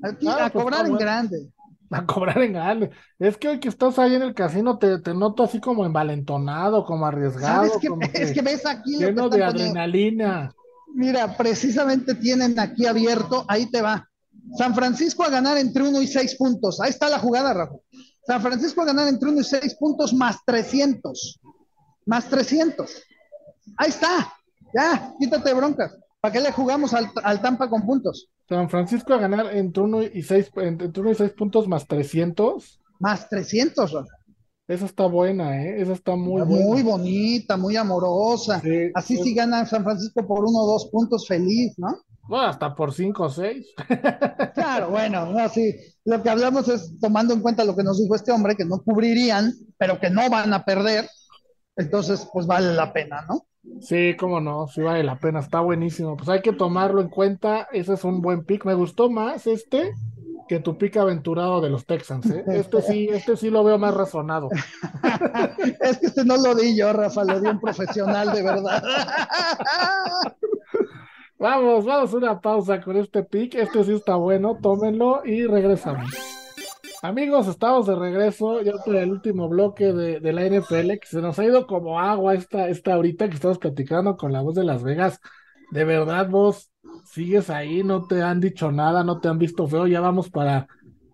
Aquí, 0.03 0.27
Ah, 0.27 0.45
a 0.45 0.49
pues 0.51 0.63
cobrar 0.63 0.85
en 0.85 0.95
grande. 0.97 1.49
A 1.89 2.05
cobrar 2.05 2.37
en 2.41 2.53
grande. 2.53 2.91
Es 3.19 3.37
que 3.37 3.49
hoy 3.49 3.59
que 3.59 3.69
estás 3.69 3.97
ahí 3.99 4.15
en 4.15 4.21
el 4.21 4.33
casino 4.33 4.77
te, 4.77 4.99
te 4.99 5.13
noto 5.13 5.43
así 5.43 5.59
como 5.59 5.85
envalentonado, 5.85 6.85
como 6.85 7.05
arriesgado, 7.05 7.65
¿Sabes 7.67 7.77
qué? 7.81 7.87
como 7.87 8.01
Es 8.13 8.29
que 8.29 8.33
que 8.33 8.41
ves 8.41 8.65
aquí 8.65 8.97
que 8.97 9.05
lleno 9.05 9.29
de 9.29 9.43
adrenalina. 9.43 10.51
Mira, 10.95 11.35
precisamente 11.35 12.13
tienen 12.15 12.59
aquí 12.59 12.85
abierto, 12.85 13.45
ahí 13.47 13.65
te 13.69 13.81
va. 13.81 14.07
San 14.57 14.75
Francisco 14.75 15.23
a 15.23 15.29
ganar 15.29 15.57
entre 15.57 15.83
1 15.83 16.01
y 16.01 16.07
6 16.07 16.35
puntos. 16.35 16.79
Ahí 16.81 16.89
está 16.91 17.09
la 17.09 17.17
jugada, 17.17 17.53
Rafa. 17.53 17.75
San 18.27 18.41
Francisco 18.41 18.81
a 18.81 18.85
ganar 18.85 19.07
entre 19.07 19.29
1 19.29 19.41
y 19.41 19.43
6 19.43 19.75
puntos 19.75 20.13
más 20.13 20.37
300. 20.45 21.39
Más 22.05 22.25
300. 22.29 22.91
Ahí 23.77 23.89
está. 23.89 24.33
Ya, 24.75 25.13
quítate 25.19 25.53
broncas. 25.53 25.97
¿Para 26.23 26.31
qué 26.31 26.39
le 26.39 26.53
jugamos 26.53 26.93
al, 26.93 27.11
al 27.21 27.41
Tampa 27.41 27.69
con 27.69 27.85
puntos? 27.85 28.29
San 28.47 28.69
Francisco 28.69 29.13
a 29.13 29.17
ganar 29.17 29.53
entre 29.57 29.83
1 29.83 30.03
y 30.03 30.21
6 30.23 30.51
entre 30.55 31.01
uno 31.01 31.11
y 31.11 31.15
seis 31.15 31.31
puntos 31.31 31.67
más 31.67 31.85
300. 31.85 32.79
Más 32.99 33.27
300, 33.27 33.91
Rafa. 33.91 34.07
Esa 34.65 34.85
está 34.85 35.05
buena, 35.05 35.61
¿eh? 35.61 35.81
Esa 35.81 35.91
está 35.91 36.15
muy 36.15 36.41
Muy, 36.43 36.81
buena. 36.81 36.91
bonita, 36.91 37.57
muy 37.57 37.75
amorosa. 37.75 38.61
Sí, 38.61 38.89
Así 38.93 39.17
sí. 39.17 39.23
si 39.23 39.33
gana 39.35 39.65
San 39.65 39.83
Francisco 39.83 40.25
por 40.25 40.45
uno 40.45 40.59
o 40.59 40.67
dos 40.67 40.87
puntos, 40.89 41.27
feliz, 41.27 41.73
¿no? 41.77 41.89
Bueno, 42.21 42.45
hasta 42.45 42.73
por 42.73 42.93
5 42.93 43.23
o 43.23 43.29
6. 43.29 43.67
Claro, 44.53 44.91
bueno, 44.91 45.25
no, 45.25 45.49
sí. 45.49 45.75
Lo 46.05 46.23
que 46.23 46.29
hablamos 46.29 46.69
es 46.69 46.97
tomando 47.01 47.33
en 47.33 47.41
cuenta 47.41 47.65
lo 47.65 47.75
que 47.75 47.83
nos 47.83 47.99
dijo 48.01 48.15
este 48.15 48.31
hombre, 48.31 48.55
que 48.55 48.63
no 48.63 48.81
cubrirían, 48.81 49.51
pero 49.77 49.99
que 49.99 50.09
no 50.09 50.29
van 50.29 50.53
a 50.53 50.63
perder. 50.63 51.09
Entonces, 51.75 52.25
pues 52.31 52.45
vale 52.47 52.73
la 52.73 52.93
pena, 52.93 53.25
¿no? 53.27 53.45
Sí, 53.79 54.15
cómo 54.17 54.41
no, 54.41 54.67
sí 54.67 54.81
vale 54.81 55.03
la 55.03 55.17
pena, 55.17 55.39
está 55.39 55.61
buenísimo. 55.61 56.17
Pues 56.17 56.29
hay 56.29 56.41
que 56.41 56.53
tomarlo 56.53 57.01
en 57.01 57.09
cuenta. 57.09 57.67
Ese 57.71 57.93
es 57.93 58.03
un 58.03 58.21
buen 58.21 58.43
pick. 58.43 58.65
Me 58.65 58.73
gustó 58.73 59.09
más 59.09 59.47
este 59.47 59.93
que 60.47 60.59
tu 60.59 60.77
pick 60.77 60.97
aventurado 60.97 61.61
de 61.61 61.69
los 61.69 61.85
Texans, 61.85 62.29
¿eh? 62.29 62.43
Este 62.47 62.81
sí, 62.81 63.07
este 63.09 63.37
sí 63.37 63.49
lo 63.49 63.63
veo 63.63 63.77
más 63.77 63.93
razonado. 63.93 64.49
Es 65.81 65.99
que 65.99 66.07
este 66.07 66.25
no 66.25 66.37
lo 66.37 66.55
di 66.55 66.77
yo, 66.77 66.91
Rafa, 66.91 67.23
lo 67.23 67.39
di 67.39 67.47
un 67.47 67.59
profesional 67.59 68.31
de 68.33 68.43
verdad. 68.43 68.83
Vamos, 71.39 71.83
vamos 71.85 72.13
una 72.13 72.39
pausa 72.39 72.81
con 72.81 72.95
este 72.97 73.23
pick. 73.23 73.55
Este 73.55 73.83
sí 73.83 73.93
está 73.93 74.15
bueno, 74.15 74.57
tómenlo 74.61 75.25
y 75.25 75.45
regresamos. 75.45 76.32
Amigos, 77.03 77.49
estamos 77.49 77.85
de 77.85 77.95
regreso 77.95 78.61
ya 78.61 78.71
por 78.77 78.95
el 78.95 79.11
último 79.11 79.49
bloque 79.49 79.91
de, 79.91 80.21
de 80.21 80.31
la 80.31 80.45
NFL, 80.45 80.99
que 80.99 81.07
se 81.07 81.19
nos 81.19 81.37
ha 81.37 81.43
ido 81.43 81.67
como 81.67 81.99
agua 81.99 82.33
esta, 82.33 82.69
esta 82.69 82.93
ahorita 82.93 83.27
que 83.27 83.35
estamos 83.35 83.57
platicando 83.57 84.15
con 84.15 84.31
la 84.31 84.39
voz 84.39 84.55
de 84.55 84.63
Las 84.63 84.83
Vegas. 84.83 85.19
De 85.71 85.83
verdad, 85.83 86.29
vos 86.29 86.71
sigues 87.03 87.49
ahí, 87.49 87.83
no 87.83 88.07
te 88.07 88.21
han 88.21 88.39
dicho 88.39 88.71
nada, 88.71 89.03
no 89.03 89.19
te 89.19 89.27
han 89.27 89.37
visto 89.37 89.67
feo, 89.67 89.85
ya 89.85 89.99
vamos 89.99 90.29
para 90.29 90.65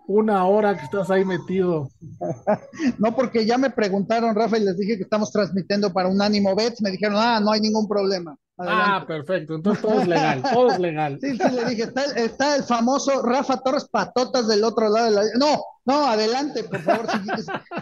una 0.05 0.45
hora 0.45 0.77
que 0.77 0.85
estás 0.85 1.09
ahí 1.09 1.25
metido. 1.25 1.89
No, 2.99 3.15
porque 3.15 3.47
ya 3.47 3.57
me 3.57 3.71
preguntaron, 3.71 4.35
Rafa, 4.35 4.59
y 4.59 4.65
les 4.65 4.77
dije 4.77 4.95
que 4.95 5.03
estamos 5.03 5.31
transmitiendo 5.31 5.91
para 5.91 6.07
un 6.07 6.21
ánimo 6.21 6.55
Bets. 6.55 6.83
Me 6.83 6.91
dijeron, 6.91 7.15
ah, 7.17 7.39
no 7.39 7.51
hay 7.51 7.61
ningún 7.61 7.87
problema. 7.87 8.37
Ah, 8.61 9.05
perfecto, 9.07 9.55
entonces 9.55 9.81
todo 9.81 10.01
es 10.01 10.07
legal, 10.07 10.41
todo 10.53 10.69
es 10.71 10.79
legal. 10.79 11.17
Sí, 11.21 11.37
sí, 11.37 11.49
le 11.51 11.65
dije, 11.65 11.83
está, 11.83 12.03
está 12.15 12.55
el 12.57 12.63
famoso 12.63 13.21
Rafa 13.23 13.57
Torres 13.61 13.87
Patotas 13.89 14.47
del 14.47 14.63
otro 14.63 14.89
lado 14.89 15.05
de 15.05 15.11
la... 15.11 15.21
No, 15.37 15.61
no, 15.85 16.05
adelante, 16.05 16.63
por 16.65 16.79
favor. 16.81 17.05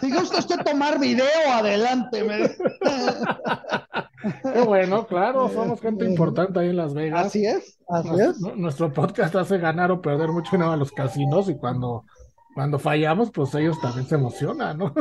si 0.06 0.12
gusta 0.14 0.38
usted 0.38 0.60
tomar 0.64 0.98
video, 1.00 1.26
adelante. 1.52 2.22
me- 2.22 2.48
Qué 4.52 4.60
bueno, 4.62 5.06
claro, 5.06 5.48
somos 5.48 5.80
gente 5.80 6.04
importante 6.04 6.58
ahí 6.60 6.70
en 6.70 6.76
Las 6.76 6.94
Vegas. 6.94 7.26
Así 7.26 7.44
es, 7.46 7.78
así 7.88 8.10
es. 8.20 8.40
nu- 8.40 8.56
nuestro 8.56 8.92
podcast 8.92 9.34
hace 9.36 9.58
ganar 9.58 9.90
o 9.90 10.00
perder 10.02 10.28
mucho 10.30 10.50
dinero 10.52 10.72
a 10.72 10.76
los 10.76 10.90
casinos 10.92 11.48
y 11.48 11.56
cuando, 11.56 12.04
cuando 12.54 12.78
fallamos, 12.78 13.30
pues 13.30 13.54
ellos 13.54 13.80
también 13.80 14.06
se 14.06 14.16
emocionan, 14.16 14.78
¿no? 14.78 14.92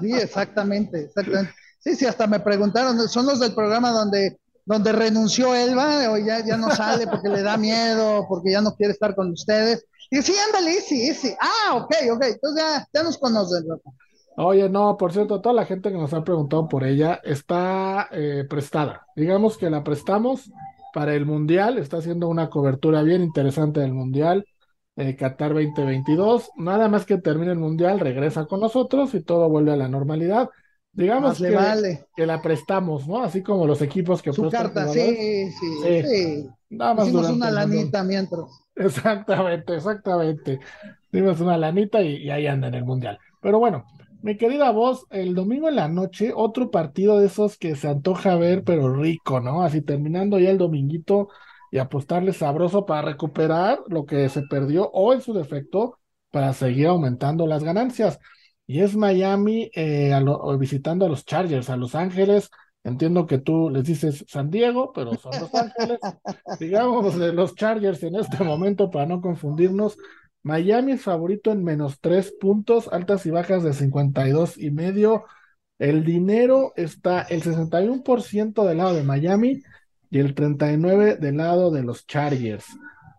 Sí, 0.00 0.12
exactamente, 0.12 1.02
exactamente. 1.04 1.52
Sí, 1.80 1.96
sí, 1.96 2.06
hasta 2.06 2.26
me 2.26 2.40
preguntaron, 2.40 2.98
son 3.08 3.26
los 3.26 3.40
del 3.40 3.54
programa 3.54 3.90
donde, 3.90 4.38
donde 4.64 4.92
renunció 4.92 5.54
Elba, 5.54 6.10
o 6.10 6.18
ya, 6.18 6.44
ya 6.44 6.56
no 6.56 6.70
sale 6.70 7.06
porque 7.06 7.28
le 7.28 7.42
da 7.42 7.56
miedo, 7.56 8.26
porque 8.28 8.52
ya 8.52 8.60
no 8.60 8.74
quiere 8.74 8.92
estar 8.92 9.14
con 9.14 9.30
ustedes. 9.30 9.86
Y 10.10 10.22
sí, 10.22 10.32
ándale, 10.46 10.80
sí, 10.80 11.12
sí. 11.14 11.34
Ah, 11.40 11.76
ok, 11.76 11.94
ok. 12.12 12.24
Entonces 12.24 12.62
ya, 12.62 12.88
ya 12.92 13.02
nos 13.02 13.18
conocen. 13.18 13.64
Oye, 14.36 14.68
no, 14.68 14.96
por 14.96 15.12
cierto, 15.12 15.40
toda 15.40 15.54
la 15.54 15.64
gente 15.64 15.90
que 15.90 15.98
nos 15.98 16.12
ha 16.12 16.24
preguntado 16.24 16.68
por 16.68 16.84
ella 16.84 17.20
está 17.22 18.08
eh, 18.10 18.44
prestada. 18.48 19.06
Digamos 19.14 19.56
que 19.56 19.70
la 19.70 19.84
prestamos 19.84 20.50
para 20.92 21.14
el 21.14 21.26
Mundial, 21.26 21.78
está 21.78 21.98
haciendo 21.98 22.28
una 22.28 22.50
cobertura 22.50 23.02
bien 23.02 23.22
interesante 23.22 23.80
del 23.80 23.92
Mundial, 23.92 24.46
eh, 24.96 25.16
Qatar 25.16 25.54
2022. 25.54 26.50
Nada 26.56 26.88
más 26.88 27.04
que 27.04 27.18
termine 27.18 27.52
el 27.52 27.58
Mundial, 27.58 28.00
regresa 28.00 28.46
con 28.46 28.60
nosotros 28.60 29.14
y 29.14 29.22
todo 29.22 29.48
vuelve 29.48 29.72
a 29.72 29.76
la 29.76 29.88
normalidad. 29.88 30.50
Digamos 30.94 31.38
que, 31.38 31.50
vale. 31.50 32.06
que 32.14 32.26
la 32.26 32.40
prestamos, 32.40 33.08
¿no? 33.08 33.22
Así 33.22 33.42
como 33.42 33.66
los 33.66 33.82
equipos 33.82 34.22
que 34.22 34.32
Su 34.32 34.48
carta, 34.48 34.88
sí, 34.88 35.50
sí, 35.50 36.02
sí, 36.02 36.48
Nada 36.70 36.94
más 36.94 37.06
Hicimos 37.08 37.30
una 37.30 37.50
lanita 37.50 38.04
mientras. 38.04 38.44
Exactamente, 38.76 39.74
exactamente. 39.74 40.60
Dimos 41.12 41.40
una 41.40 41.56
lanita 41.56 42.02
y, 42.02 42.16
y 42.16 42.30
ahí 42.30 42.46
anda 42.46 42.68
en 42.68 42.74
el 42.74 42.84
Mundial. 42.84 43.18
Pero 43.40 43.58
bueno, 43.58 43.84
mi 44.22 44.38
querida 44.38 44.70
voz, 44.70 45.04
el 45.10 45.34
domingo 45.34 45.68
en 45.68 45.76
la 45.76 45.88
noche, 45.88 46.32
otro 46.34 46.70
partido 46.70 47.18
de 47.18 47.26
esos 47.26 47.58
que 47.58 47.76
se 47.76 47.88
antoja 47.88 48.36
ver, 48.36 48.64
pero 48.64 48.94
rico, 48.94 49.40
¿no? 49.40 49.62
Así 49.62 49.82
terminando 49.82 50.38
ya 50.38 50.50
el 50.50 50.58
dominguito 50.58 51.28
y 51.70 51.78
apostarle 51.78 52.32
sabroso 52.32 52.86
para 52.86 53.02
recuperar 53.02 53.80
lo 53.88 54.06
que 54.06 54.28
se 54.28 54.42
perdió 54.42 54.88
o 54.92 55.12
en 55.12 55.20
su 55.20 55.34
defecto 55.34 55.98
para 56.30 56.52
seguir 56.52 56.86
aumentando 56.86 57.46
las 57.46 57.64
ganancias. 57.64 58.18
Y 58.66 58.80
es 58.80 58.96
Miami 58.96 59.70
eh, 59.74 60.12
a 60.14 60.20
lo- 60.20 60.56
visitando 60.58 61.04
a 61.06 61.08
los 61.08 61.24
Chargers, 61.26 61.70
a 61.70 61.76
Los 61.76 61.94
Ángeles. 61.94 62.50
Entiendo 62.82 63.26
que 63.26 63.38
tú 63.38 63.70
les 63.70 63.84
dices 63.84 64.24
San 64.28 64.50
Diego, 64.50 64.92
pero 64.92 65.14
son 65.16 65.32
Los 65.40 65.54
Ángeles. 65.54 65.98
Digamos 66.60 67.18
de 67.18 67.32
los 67.32 67.54
Chargers 67.54 68.02
en 68.02 68.16
este 68.16 68.42
momento 68.44 68.90
para 68.90 69.06
no 69.06 69.20
confundirnos. 69.20 69.96
Miami 70.42 70.92
es 70.92 71.02
favorito 71.02 71.52
en 71.52 71.64
menos 71.64 72.00
tres 72.00 72.32
puntos, 72.38 72.88
altas 72.92 73.24
y 73.26 73.30
bajas 73.30 73.62
de 73.62 73.72
52 73.72 74.58
y 74.58 74.70
medio. 74.70 75.24
El 75.78 76.04
dinero 76.04 76.72
está 76.76 77.22
el 77.22 77.42
61% 77.42 78.64
del 78.64 78.78
lado 78.78 78.94
de 78.94 79.02
Miami 79.02 79.62
y 80.10 80.18
el 80.20 80.34
39% 80.34 81.20
del 81.20 81.36
lado 81.38 81.70
de 81.70 81.82
los 81.82 82.06
Chargers. 82.06 82.66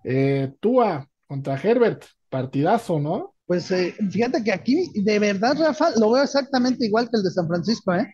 Eh, 0.03 0.53
Tua 0.59 1.07
contra 1.27 1.55
Herbert, 1.59 2.03
partidazo, 2.29 2.99
¿no? 2.99 3.34
Pues 3.45 3.69
eh, 3.71 3.93
fíjate 4.11 4.43
que 4.43 4.51
aquí, 4.51 4.91
de 5.03 5.19
verdad, 5.19 5.55
Rafa, 5.59 5.91
lo 5.99 6.11
veo 6.11 6.23
exactamente 6.23 6.85
igual 6.85 7.05
que 7.09 7.17
el 7.17 7.23
de 7.23 7.29
San 7.31 7.47
Francisco, 7.47 7.93
¿eh? 7.93 8.11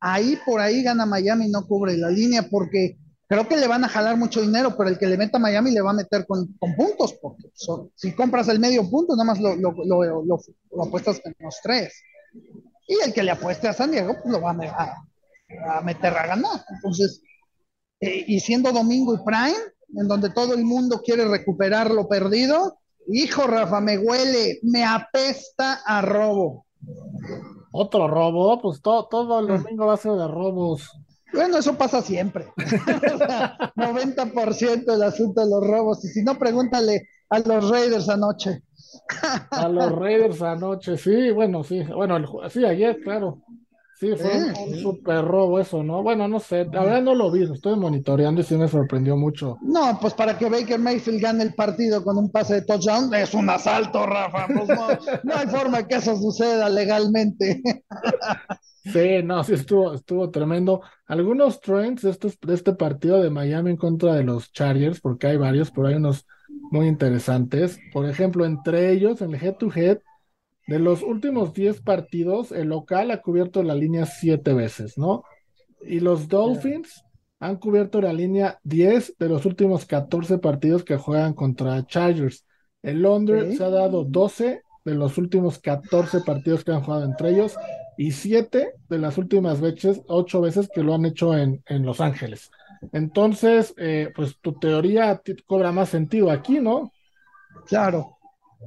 Ahí 0.00 0.38
por 0.46 0.60
ahí 0.60 0.82
gana 0.82 1.06
Miami, 1.06 1.50
no 1.50 1.66
cubre 1.66 1.96
la 1.98 2.10
línea, 2.10 2.44
porque 2.50 2.98
creo 3.28 3.48
que 3.48 3.56
le 3.58 3.68
van 3.68 3.84
a 3.84 3.88
jalar 3.88 4.16
mucho 4.16 4.42
dinero, 4.42 4.76
pero 4.76 4.90
el 4.90 4.98
que 4.98 5.06
le 5.06 5.18
meta 5.18 5.38
a 5.38 5.40
Miami 5.40 5.72
le 5.72 5.82
va 5.82 5.90
a 5.90 5.94
meter 5.94 6.26
con, 6.26 6.56
puntos, 6.76 7.14
porque 7.22 7.50
son- 7.54 7.90
si 7.96 8.12
compras 8.14 8.48
el 8.48 8.60
medio 8.60 8.88
punto, 8.90 9.14
nada 9.16 9.24
más 9.26 9.40
lo, 9.40 9.56
lo, 9.56 9.72
lo, 9.84 10.24
lo- 10.24 10.84
apuestas 10.84 11.20
en 11.24 11.34
los 11.40 11.56
tres. 11.62 11.94
Y 12.88 12.96
el 13.06 13.12
que 13.14 13.22
le 13.22 13.32
apueste 13.32 13.68
a 13.68 13.72
San 13.74 13.90
Diego, 13.92 14.14
pues 14.22 14.32
lo 14.32 14.40
va 14.40 14.50
a 14.50 15.82
meter 15.82 16.16
a 16.16 16.26
ganar. 16.26 16.64
Entonces, 16.74 17.20
eh, 18.00 18.24
y 18.26 18.40
siendo 18.40 18.72
domingo 18.72 19.14
y 19.14 19.18
prime, 19.24 19.56
en 19.96 20.08
donde 20.08 20.30
todo 20.30 20.54
el 20.54 20.64
mundo 20.64 21.02
quiere 21.04 21.26
recuperar 21.26 21.90
lo 21.90 22.08
perdido, 22.08 22.78
hijo 23.08 23.46
Rafa, 23.46 23.80
me 23.80 23.98
huele, 23.98 24.58
me 24.62 24.84
apesta 24.84 25.80
a 25.84 26.02
robo. 26.02 26.66
Otro 27.72 28.08
robo, 28.08 28.60
pues 28.60 28.82
todo, 28.82 29.08
todo 29.08 29.40
el 29.40 29.46
domingo 29.46 29.86
va 29.86 29.94
a 29.94 29.96
ser 29.98 30.12
de 30.12 30.28
robos. 30.28 30.90
Bueno, 31.32 31.58
eso 31.58 31.76
pasa 31.76 32.02
siempre. 32.02 32.46
O 33.14 33.18
sea, 33.18 33.56
90% 33.76 34.84
del 34.84 35.02
asunto 35.02 35.40
de 35.40 35.50
los 35.50 35.66
robos. 35.66 36.04
Y 36.04 36.08
si 36.08 36.22
no, 36.22 36.38
pregúntale 36.38 37.08
a 37.30 37.38
los 37.38 37.70
Raiders 37.70 38.08
anoche. 38.08 38.62
A 39.50 39.68
los 39.68 39.92
Raiders 39.98 40.42
anoche, 40.42 40.98
sí, 40.98 41.30
bueno, 41.30 41.64
sí, 41.64 41.82
bueno, 41.82 42.16
el 42.16 42.26
sí, 42.50 42.64
ayer, 42.64 43.00
claro. 43.02 43.42
Sí, 44.02 44.16
fue 44.16 44.36
un, 44.36 44.56
Sí, 44.56 44.62
un 44.66 44.78
super 44.80 45.24
robo 45.24 45.60
eso, 45.60 45.84
¿no? 45.84 46.02
Bueno, 46.02 46.26
no 46.26 46.40
sé, 46.40 46.64
la 46.64 46.82
verdad 46.82 47.02
no 47.02 47.14
lo 47.14 47.30
vi, 47.30 47.46
lo 47.46 47.54
estoy 47.54 47.76
monitoreando 47.76 48.40
y 48.40 48.44
sí 48.44 48.56
me 48.56 48.66
sorprendió 48.66 49.16
mucho. 49.16 49.58
No, 49.62 49.96
pues 50.00 50.12
para 50.14 50.36
que 50.36 50.48
Baker 50.48 50.80
Mayfield 50.80 51.20
gane 51.22 51.44
el 51.44 51.54
partido 51.54 52.02
con 52.02 52.18
un 52.18 52.28
pase 52.28 52.54
de 52.54 52.62
touchdown, 52.62 53.14
es 53.14 53.32
un 53.32 53.48
asalto, 53.48 54.04
Rafa. 54.04 54.48
Pues 54.48 54.68
no, 54.68 54.88
no 55.22 55.36
hay 55.36 55.46
forma 55.46 55.86
que 55.86 55.94
eso 55.94 56.16
suceda 56.16 56.68
legalmente. 56.68 57.62
Sí, 58.84 59.22
no, 59.22 59.44
sí 59.44 59.52
estuvo, 59.52 59.94
estuvo 59.94 60.28
tremendo. 60.32 60.80
Algunos 61.06 61.60
trends 61.60 62.02
de, 62.02 62.10
estos, 62.10 62.36
de 62.40 62.54
este 62.54 62.72
partido 62.72 63.22
de 63.22 63.30
Miami 63.30 63.70
en 63.70 63.76
contra 63.76 64.14
de 64.14 64.24
los 64.24 64.50
Chargers, 64.50 65.00
porque 65.00 65.28
hay 65.28 65.36
varios, 65.36 65.70
pero 65.70 65.86
hay 65.86 65.94
unos 65.94 66.26
muy 66.72 66.88
interesantes. 66.88 67.78
Por 67.92 68.08
ejemplo, 68.08 68.44
entre 68.44 68.90
ellos, 68.90 69.22
en 69.22 69.34
el 69.34 69.40
head 69.40 69.54
to 69.54 69.70
head, 69.72 69.98
de 70.66 70.78
los 70.78 71.02
últimos 71.02 71.52
10 71.54 71.80
partidos, 71.82 72.52
el 72.52 72.68
local 72.68 73.10
ha 73.10 73.22
cubierto 73.22 73.62
la 73.62 73.74
línea 73.74 74.06
7 74.06 74.54
veces, 74.54 74.96
¿no? 74.98 75.24
Y 75.80 76.00
los 76.00 76.28
Dolphins 76.28 77.04
han 77.40 77.56
cubierto 77.56 78.00
la 78.00 78.12
línea 78.12 78.58
10 78.62 79.16
de 79.18 79.28
los 79.28 79.44
últimos 79.46 79.84
14 79.86 80.38
partidos 80.38 80.84
que 80.84 80.96
juegan 80.96 81.34
contra 81.34 81.84
Chargers. 81.86 82.46
El 82.82 83.04
Ok. 83.06 83.42
se 83.50 83.64
ha 83.64 83.70
dado 83.70 84.04
12 84.04 84.62
de 84.84 84.94
los 84.94 85.18
últimos 85.18 85.58
14 85.58 86.20
partidos 86.20 86.64
que 86.64 86.72
han 86.72 86.82
jugado 86.82 87.04
entre 87.04 87.30
ellos 87.30 87.56
y 87.96 88.12
7 88.12 88.74
de 88.88 88.98
las 88.98 89.18
últimas 89.18 89.60
veces, 89.60 90.02
8 90.06 90.40
veces 90.40 90.68
que 90.72 90.82
lo 90.82 90.94
han 90.94 91.04
hecho 91.04 91.36
en, 91.36 91.62
en 91.66 91.84
Los 91.84 92.00
Ángeles. 92.00 92.50
Entonces, 92.92 93.74
eh, 93.76 94.10
pues 94.14 94.38
tu 94.40 94.58
teoría 94.58 95.20
cobra 95.46 95.72
más 95.72 95.88
sentido 95.90 96.30
aquí, 96.30 96.60
¿no? 96.60 96.92
Claro, 97.66 98.11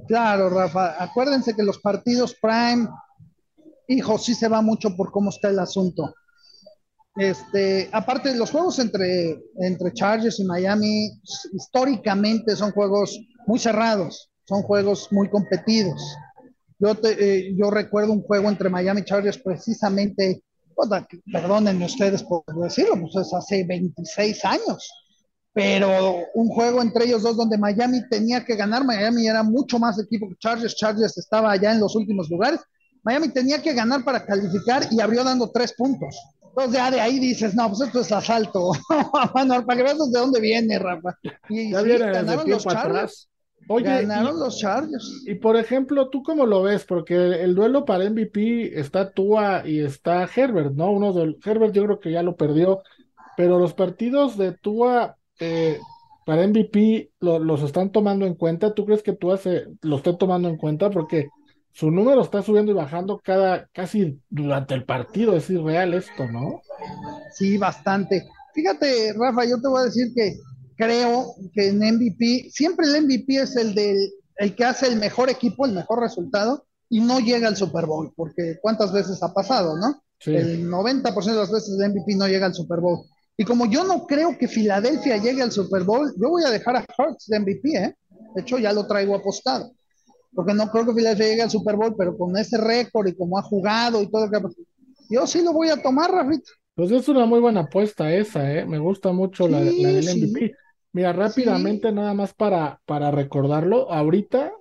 claro, 0.08 0.50
Rafa. 0.50 1.02
Acuérdense 1.02 1.54
que 1.56 1.64
los 1.64 1.80
partidos 1.80 2.36
prime, 2.42 2.88
hijo, 3.88 4.18
sí 4.18 4.34
se 4.34 4.48
va 4.48 4.62
mucho 4.62 4.96
por 4.96 5.12
cómo 5.12 5.30
está 5.30 5.50
el 5.50 5.60
asunto. 5.60 6.14
Este, 7.18 7.90
aparte, 7.94 8.36
los 8.36 8.52
juegos 8.52 8.78
entre, 8.80 9.40
entre 9.60 9.94
Chargers 9.94 10.40
y 10.40 10.44
Miami 10.44 11.10
históricamente 11.54 12.56
son 12.56 12.72
juegos 12.72 13.18
muy 13.48 13.58
cerrados, 13.58 14.30
son 14.46 14.64
juegos 14.64 15.08
muy 15.12 15.30
competidos. 15.30 16.02
Yo, 16.78 16.94
te- 16.96 17.16
eh, 17.48 17.56
yo 17.58 17.72
recuerdo 17.72 18.12
un 18.12 18.22
juego 18.22 18.50
entre 18.50 18.70
Miami 18.70 19.02
y 19.02 19.06
Chargers 19.06 19.38
precisamente, 19.38 20.44
perdónenme 21.32 21.86
ustedes 21.86 22.22
por 22.24 22.44
decirlo, 22.62 23.00
pues 23.00 23.16
es 23.28 23.34
hace 23.34 23.64
26 23.66 24.44
años, 24.44 24.90
pero 25.56 26.18
un 26.34 26.50
juego 26.50 26.82
entre 26.82 27.06
ellos 27.06 27.24
dos 27.24 27.38
donde 27.38 27.58
Miami 27.58 28.02
tenía 28.10 28.44
que 28.44 28.58
ganar, 28.58 28.84
Miami 28.84 29.26
era 29.26 29.42
mucho 29.42 29.80
más 29.80 29.98
equipo 29.98 30.28
que 30.28 30.36
Chargers, 30.36 30.76
Chargers 30.76 31.18
estaba 31.18 31.50
allá 31.50 31.72
en 31.72 31.80
los 31.80 31.96
últimos 31.96 32.30
lugares, 32.30 32.60
Miami 33.04 33.30
tenía 33.30 33.62
que 33.62 33.74
ganar 33.74 34.04
para 34.04 34.26
calificar 34.26 34.86
y 34.92 35.00
abrió 35.00 35.24
dando 35.24 35.50
tres 35.52 35.74
puntos. 35.74 36.14
Entonces 36.44 36.74
ya 36.74 36.92
de 36.92 37.00
ahí 37.00 37.20
dices, 37.20 37.56
no, 37.56 37.70
pues 37.70 37.82
esto 37.82 38.02
es 38.02 38.12
asalto. 38.12 38.72
bueno, 39.34 39.66
para 39.66 39.78
que 39.78 39.84
veas 39.84 40.12
de 40.12 40.20
dónde 40.20 40.42
viene, 40.42 40.78
Rafa. 40.78 41.18
Y 41.50 41.72
Ya 41.72 41.80
sí, 41.80 41.86
viene 41.86 42.06
desde 42.08 42.12
ganaron 42.12 42.50
los 42.50 42.64
Chargers. 42.64 42.86
atrás. 42.86 43.30
Oye, 43.68 43.86
Ganaron 43.86 44.36
y- 44.36 44.40
los 44.42 44.60
Chargers. 44.60 45.24
Y 45.26 45.36
por 45.36 45.56
ejemplo, 45.56 46.10
¿tú 46.10 46.22
cómo 46.22 46.46
lo 46.46 46.64
ves? 46.64 46.84
Porque 46.86 47.16
el, 47.16 47.34
el 47.34 47.56
duelo 47.56 47.86
para 47.86 48.04
MVP 48.10 48.78
está 48.78 49.10
Tua 49.12 49.64
y 49.66 49.80
está 49.80 50.28
Herbert, 50.36 50.74
¿no? 50.74 50.92
Uno 50.92 51.14
del 51.14 51.38
Herbert 51.46 51.74
yo 51.74 51.84
creo 51.86 52.00
que 52.02 52.12
ya 52.12 52.24
lo 52.24 52.36
perdió, 52.36 52.84
pero 53.38 53.58
los 53.58 53.74
partidos 53.74 54.38
de 54.38 54.52
Tua 54.54 55.18
eh, 55.40 55.80
para 56.26 56.44
MVP 56.48 57.12
lo- 57.20 57.40
los 57.40 57.62
están 57.64 57.92
tomando 57.92 58.26
en 58.26 58.36
cuenta. 58.36 58.74
¿Tú 58.74 58.86
crees 58.86 59.04
que 59.04 59.14
Tua 59.14 59.38
se 59.38 59.66
lo 59.82 59.98
esté 59.98 60.14
tomando 60.14 60.50
en 60.50 60.58
cuenta? 60.58 60.90
Porque 60.90 61.30
su 61.72 61.92
número 61.92 62.22
está 62.22 62.42
subiendo 62.42 62.72
y 62.72 62.76
bajando 62.76 63.20
cada 63.24 63.68
casi 63.74 64.20
durante 64.30 64.74
el 64.74 64.86
partido. 64.86 65.36
Es 65.36 65.50
irreal 65.50 65.94
esto, 65.94 66.26
¿no? 66.32 66.62
Sí, 67.34 67.58
bastante. 67.58 68.28
Fíjate, 68.54 69.14
Rafa, 69.18 69.46
yo 69.46 69.60
te 69.62 69.68
voy 69.68 69.82
a 69.82 69.86
decir 69.86 70.08
que 70.16 70.38
creo 70.78 71.34
que 71.54 71.70
en 71.70 71.80
MVP, 71.84 72.50
siempre 72.50 72.88
el 72.88 73.04
MVP 73.04 73.36
es 73.36 73.56
el 73.56 73.76
del 73.76 73.98
el 74.38 74.54
que 74.56 74.66
hace 74.66 74.88
el 74.88 74.98
mejor 74.98 75.30
equipo, 75.30 75.66
el 75.66 75.72
mejor 75.72 76.02
resultado, 76.02 76.66
y 76.90 77.00
no 77.00 77.20
llega 77.20 77.48
al 77.48 77.56
Super 77.56 77.86
Bowl, 77.86 78.12
porque 78.18 78.58
cuántas 78.62 78.92
veces 78.92 79.24
ha 79.24 79.34
pasado, 79.34 79.78
¿no? 79.78 80.02
Sí. 80.20 80.36
El 80.36 80.70
90% 80.70 81.24
de 81.36 81.36
las 81.36 81.52
veces 81.52 81.78
el 81.80 81.90
MVP 81.92 82.16
no 82.16 82.28
llega 82.28 82.46
al 82.46 82.54
Super 82.54 82.80
Bowl. 82.82 83.06
Y 83.38 83.44
como 83.44 83.66
yo 83.66 83.84
no 83.84 84.06
creo 84.06 84.38
que 84.38 84.48
Filadelfia 84.48 85.18
llegue 85.18 85.42
al 85.42 85.52
Super 85.52 85.84
Bowl, 85.84 86.14
yo 86.22 86.30
voy 86.30 86.44
a 86.44 86.52
dejar 86.52 86.78
a 86.78 86.86
Hurts 86.98 87.28
de 87.28 87.40
MVP, 87.40 87.70
¿eh? 87.78 87.96
De 88.34 88.42
hecho, 88.42 88.58
ya 88.58 88.72
lo 88.72 88.88
traigo 88.88 89.16
apostado. 89.16 89.72
Porque 90.34 90.54
no 90.54 90.70
creo 90.70 90.86
que 90.86 90.94
Filadelfia 90.94 91.28
llegue 91.28 91.42
al 91.42 91.50
Super 91.50 91.76
Bowl, 91.76 91.96
pero 91.98 92.18
con 92.18 92.36
ese 92.38 92.58
récord 92.58 93.08
y 93.08 93.16
como 93.16 93.38
ha 93.38 93.42
jugado 93.42 94.02
y 94.02 94.10
todo, 94.10 94.30
yo 95.10 95.28
sí 95.28 95.44
lo 95.44 95.54
voy 95.54 95.70
a 95.70 95.82
tomar, 95.82 96.12
Rafita. 96.12 96.52
Pues 96.76 96.92
es 96.92 97.08
una 97.08 97.26
muy 97.26 97.40
buena 97.40 97.62
apuesta 97.62 98.14
esa, 98.14 98.52
¿eh? 98.52 98.66
Me 98.66 98.80
gusta 98.80 99.12
mucho 99.12 99.48
la, 99.48 99.64
Sí, 99.64 99.82
la 99.82 99.90
del 99.92 100.04
sí. 100.04 100.26
MVP. 100.26 100.54
Mira, 100.94 101.14
rápidamente, 101.14 101.92
nada 101.92 102.14
más 102.14 102.34
para, 102.34 102.80
para 102.86 103.12
recordarlo, 103.12 103.92
ahorita, 103.92 104.52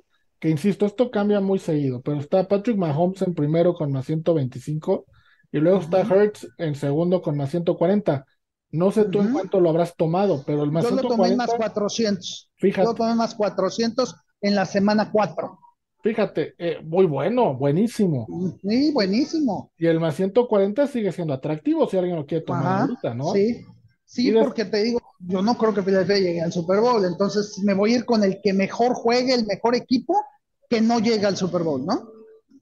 que 0.41 0.51
insisto, 0.51 0.85
esto 0.85 1.11
cambia 1.11 1.41
muy 1.41 1.59
seguido, 1.59 2.03
pero 2.03 2.19
está 2.19 2.47
Patrick 2.47 2.77
Mahomes 2.77 3.23
en 3.23 3.35
primero 3.35 3.75
con 3.75 3.93
más 3.93 4.07
125 4.07 5.07
y 5.53 5.59
luego 5.59 5.79
está. 5.79 6.03
Hurts 6.03 6.49
en 6.59 6.75
segundo 6.75 7.23
con 7.23 7.37
más 7.37 7.51
140. 7.51 8.27
No 8.75 8.91
sé 8.91 9.05
tú 9.05 9.21
en 9.21 9.33
cuánto 9.33 9.61
lo 9.61 9.71
habrás 9.71 9.95
tomado, 9.95 10.43
pero 10.45 10.65
el 10.65 10.73
más 10.73 10.83
Yo 10.83 10.91
lo 10.97 11.03
tomé 11.03 11.37
más 11.37 11.47
140, 11.47 11.57
400. 11.57 12.51
fíjate, 12.57 12.83
Yo 12.83 12.91
lo 12.91 12.95
tomé 12.97 13.15
más 13.15 13.35
400 13.37 14.17
en 14.41 14.55
la 14.57 14.65
semana 14.67 15.13
4. 15.13 15.59
Fíjate, 16.03 16.55
eh, 16.59 16.81
muy 16.83 17.07
bueno, 17.07 17.55
buenísimo. 17.55 18.27
Sí, 18.61 18.91
buenísimo. 18.93 19.71
Y 19.79 19.87
el 19.87 20.01
más 20.01 20.17
140 20.17 20.89
sigue 20.89 21.13
siendo 21.13 21.33
atractivo 21.35 21.87
si 21.87 21.97
alguien 21.97 22.17
lo 22.17 22.27
quiere 22.27 22.45
tomar 22.45 22.83
ahorita, 22.83 23.15
¿no? 23.15 23.33
Sí, 23.33 23.65
sí, 24.05 24.33
porque 24.33 24.65
te 24.65 24.83
digo, 24.83 25.01
yo 25.21 25.41
no 25.41 25.57
creo 25.57 25.73
que 25.73 25.83
Philadelphia 25.83 26.19
llegue 26.19 26.43
al 26.43 26.53
Super 26.53 26.81
Bowl, 26.81 27.05
entonces 27.05 27.61
me 27.63 27.75
voy 27.75 27.95
a 27.95 27.99
ir 27.99 28.05
con 28.05 28.25
el 28.25 28.41
que 28.43 28.53
mejor 28.53 28.95
juegue, 28.95 29.35
el 29.35 29.47
mejor 29.47 29.77
equipo, 29.77 30.21
que 30.69 30.81
no 30.81 30.99
llega 30.99 31.29
al 31.29 31.37
Super 31.37 31.63
Bowl, 31.63 31.87
¿no? 31.87 32.09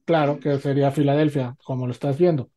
Claro, 0.05 0.39
que 0.39 0.59
sería 0.59 0.91
Filadelfia, 0.91 1.57
como 1.65 1.87
lo 1.87 1.91
estás 1.91 2.19
viendo. 2.19 2.51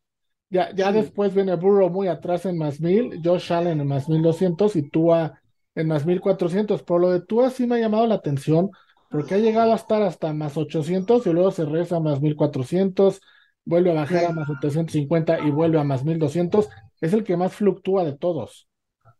Ya, 0.49 0.73
ya 0.73 0.91
después 0.91 1.33
viene 1.33 1.55
Burrow 1.55 1.89
muy 1.89 2.07
atrás 2.07 2.45
en 2.45 2.57
más 2.57 2.79
mil, 2.79 3.19
Josh 3.23 3.51
Allen 3.51 3.81
en 3.81 3.87
más 3.87 4.07
mil 4.07 4.21
doscientos 4.21 4.75
y 4.77 4.89
Tua 4.89 5.41
en 5.75 5.87
más 5.87 6.05
mil 6.05 6.21
cuatrocientos. 6.21 6.83
Por 6.83 7.01
lo 7.01 7.11
de 7.11 7.21
Tua 7.21 7.49
sí 7.49 7.67
me 7.67 7.75
ha 7.75 7.79
llamado 7.79 8.07
la 8.07 8.15
atención 8.15 8.71
porque 9.09 9.35
ha 9.35 9.37
llegado 9.39 9.73
a 9.73 9.75
estar 9.75 10.01
hasta 10.03 10.33
más 10.33 10.55
800 10.57 11.25
y 11.27 11.33
luego 11.33 11.51
se 11.51 11.65
regresa 11.65 11.97
a 11.97 11.99
más 11.99 12.21
1400, 12.21 13.21
vuelve 13.65 13.91
a 13.91 13.93
bajar 13.95 14.25
a 14.25 14.31
más 14.31 14.47
750 14.47 15.39
y 15.39 15.51
vuelve 15.51 15.79
a 15.79 15.83
más 15.83 16.03
1200. 16.05 16.69
Es 17.01 17.13
el 17.13 17.23
que 17.23 17.37
más 17.37 17.53
fluctúa 17.53 18.03
de 18.05 18.17
todos. 18.17 18.67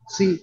Sí, 0.10 0.42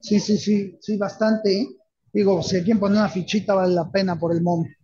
sí, 0.00 0.20
sí, 0.20 0.38
sí, 0.38 0.78
sí, 0.80 0.96
bastante. 0.98 1.60
¿eh? 1.62 1.68
Digo, 2.12 2.42
si 2.42 2.56
alguien 2.56 2.80
pone 2.80 2.96
una 2.98 3.08
fichita 3.08 3.54
vale 3.54 3.74
la 3.74 3.90
pena 3.90 4.18
por 4.18 4.34
el 4.34 4.42
momento. 4.42 4.76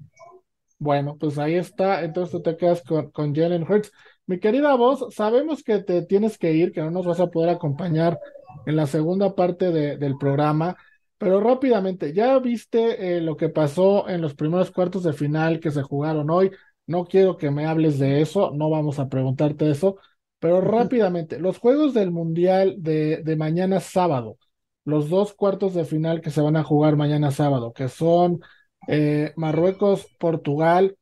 Bueno, 0.78 1.16
pues 1.18 1.38
ahí 1.38 1.54
está. 1.54 2.04
Entonces 2.04 2.32
tú 2.32 2.42
te 2.42 2.56
quedas 2.56 2.82
con, 2.82 3.10
con 3.10 3.34
Jalen 3.34 3.62
Hurts. 3.62 3.92
Mi 4.26 4.40
querida 4.40 4.74
voz, 4.74 5.14
sabemos 5.14 5.62
que 5.62 5.78
te 5.80 6.02
tienes 6.02 6.36
que 6.38 6.52
ir, 6.52 6.72
que 6.72 6.80
no 6.80 6.90
nos 6.90 7.06
vas 7.06 7.20
a 7.20 7.28
poder 7.28 7.50
acompañar 7.50 8.18
en 8.66 8.74
la 8.76 8.86
segunda 8.86 9.34
parte 9.36 9.70
de, 9.70 9.96
del 9.98 10.16
programa. 10.18 10.76
Pero 11.18 11.40
rápidamente, 11.40 12.12
¿ya 12.12 12.38
viste 12.40 13.16
eh, 13.16 13.20
lo 13.20 13.36
que 13.36 13.48
pasó 13.48 14.08
en 14.08 14.20
los 14.20 14.34
primeros 14.34 14.70
cuartos 14.72 15.04
de 15.04 15.12
final 15.12 15.60
que 15.60 15.70
se 15.70 15.82
jugaron 15.82 16.28
hoy? 16.30 16.50
No 16.86 17.04
quiero 17.04 17.36
que 17.36 17.50
me 17.50 17.66
hables 17.66 17.98
de 17.98 18.20
eso, 18.20 18.50
no 18.52 18.68
vamos 18.68 18.98
a 18.98 19.08
preguntarte 19.08 19.70
eso, 19.70 19.96
pero 20.38 20.60
rápidamente, 20.60 21.38
los 21.38 21.58
juegos 21.58 21.94
del 21.94 22.10
Mundial 22.10 22.76
de, 22.78 23.22
de 23.22 23.36
mañana 23.36 23.80
sábado, 23.80 24.38
los 24.84 25.08
dos 25.08 25.32
cuartos 25.34 25.74
de 25.74 25.84
final 25.84 26.20
que 26.20 26.30
se 26.30 26.40
van 26.40 26.56
a 26.56 26.64
jugar 26.64 26.96
mañana 26.96 27.30
sábado, 27.30 27.72
que 27.72 27.88
son 27.88 28.40
eh, 28.88 29.32
Marruecos, 29.36 30.06
Portugal 30.18 30.96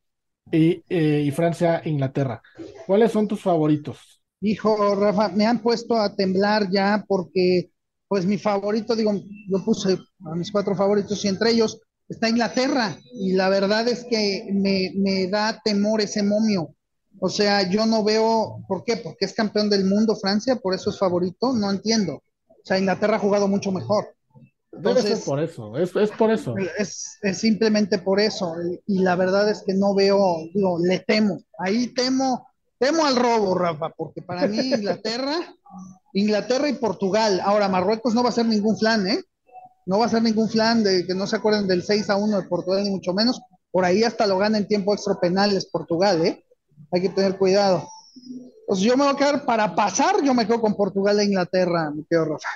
y, 0.51 0.83
eh, 0.89 1.23
y 1.25 1.31
Francia, 1.31 1.81
Inglaterra. 1.85 2.41
¿Cuáles 2.85 3.11
son 3.11 3.27
tus 3.27 3.41
favoritos? 3.41 4.21
Hijo, 4.41 4.95
Rafa, 4.95 5.29
me 5.29 5.45
han 5.45 5.59
puesto 5.61 5.95
a 5.95 6.15
temblar 6.15 6.69
ya 6.69 7.03
porque 7.07 7.71
pues 8.07 8.25
mi 8.25 8.37
favorito, 8.37 8.95
digo, 8.95 9.13
yo 9.13 9.65
puse 9.65 9.97
a 10.25 10.35
mis 10.35 10.51
cuatro 10.51 10.75
favoritos 10.75 11.23
y 11.25 11.27
entre 11.27 11.51
ellos 11.51 11.81
está 12.07 12.29
Inglaterra 12.29 12.95
y 13.13 13.33
la 13.33 13.49
verdad 13.49 13.87
es 13.87 14.03
que 14.03 14.47
me, 14.53 14.91
me 14.95 15.27
da 15.27 15.59
temor 15.63 16.01
ese 16.01 16.21
momio. 16.21 16.75
O 17.19 17.29
sea, 17.29 17.67
yo 17.69 17.85
no 17.85 18.03
veo, 18.03 18.63
¿por 18.67 18.83
qué? 18.83 18.97
Porque 18.97 19.25
es 19.25 19.33
campeón 19.33 19.69
del 19.69 19.85
mundo 19.85 20.15
Francia, 20.15 20.57
por 20.57 20.73
eso 20.75 20.89
es 20.91 20.99
favorito, 20.99 21.53
no 21.53 21.71
entiendo. 21.71 22.21
O 22.47 22.63
sea, 22.63 22.77
Inglaterra 22.77 23.15
ha 23.15 23.19
jugado 23.19 23.47
mucho 23.47 23.71
mejor. 23.71 24.15
Entonces, 24.75 25.21
por 25.21 25.39
eso, 25.39 25.77
es, 25.77 25.95
es 25.95 26.11
por 26.11 26.31
eso. 26.31 26.55
Es, 26.77 27.17
es, 27.21 27.37
simplemente 27.37 27.99
por 27.99 28.19
eso. 28.19 28.55
Y 28.85 28.99
la 28.99 29.15
verdad 29.15 29.49
es 29.49 29.63
que 29.65 29.73
no 29.73 29.95
veo, 29.95 30.19
digo, 30.53 30.79
le 30.79 30.99
temo. 30.99 31.39
Ahí 31.59 31.87
temo, 31.93 32.47
temo 32.77 33.05
al 33.05 33.15
robo, 33.15 33.55
Rafa, 33.55 33.89
porque 33.95 34.21
para 34.21 34.47
mí 34.47 34.57
Inglaterra 34.73 35.39
Inglaterra 36.15 36.69
y 36.69 36.73
Portugal. 36.73 37.41
Ahora, 37.43 37.67
Marruecos 37.67 38.15
no 38.15 38.23
va 38.23 38.29
a 38.29 38.33
ser 38.33 38.45
ningún 38.45 38.77
flan, 38.77 39.05
¿eh? 39.05 39.21
No 39.85 39.99
va 39.99 40.05
a 40.05 40.09
ser 40.09 40.23
ningún 40.23 40.49
flan 40.49 40.81
de 40.81 41.05
que 41.05 41.13
no 41.13 41.27
se 41.27 41.35
acuerden 41.35 41.67
del 41.67 41.83
6 41.83 42.09
a 42.09 42.15
1 42.15 42.41
de 42.41 42.47
Portugal, 42.47 42.83
ni 42.83 42.89
mucho 42.89 43.13
menos. 43.13 43.41
Por 43.69 43.83
ahí 43.83 44.01
hasta 44.03 44.25
lo 44.25 44.37
gana 44.37 44.57
en 44.57 44.67
tiempo 44.67 44.93
extra 44.93 45.19
penales 45.19 45.65
Portugal, 45.65 46.25
¿eh? 46.25 46.45
Hay 46.91 47.01
que 47.01 47.09
tener 47.09 47.37
cuidado. 47.37 47.85
Pues 48.65 48.79
yo 48.79 48.95
me 48.95 49.03
voy 49.03 49.13
a 49.13 49.17
quedar 49.17 49.45
para 49.45 49.75
pasar, 49.75 50.23
yo 50.23 50.33
me 50.33 50.47
quedo 50.47 50.61
con 50.61 50.75
Portugal 50.75 51.19
e 51.19 51.25
Inglaterra, 51.25 51.91
mi 51.91 52.05
querido 52.05 52.25
Rafa. 52.25 52.47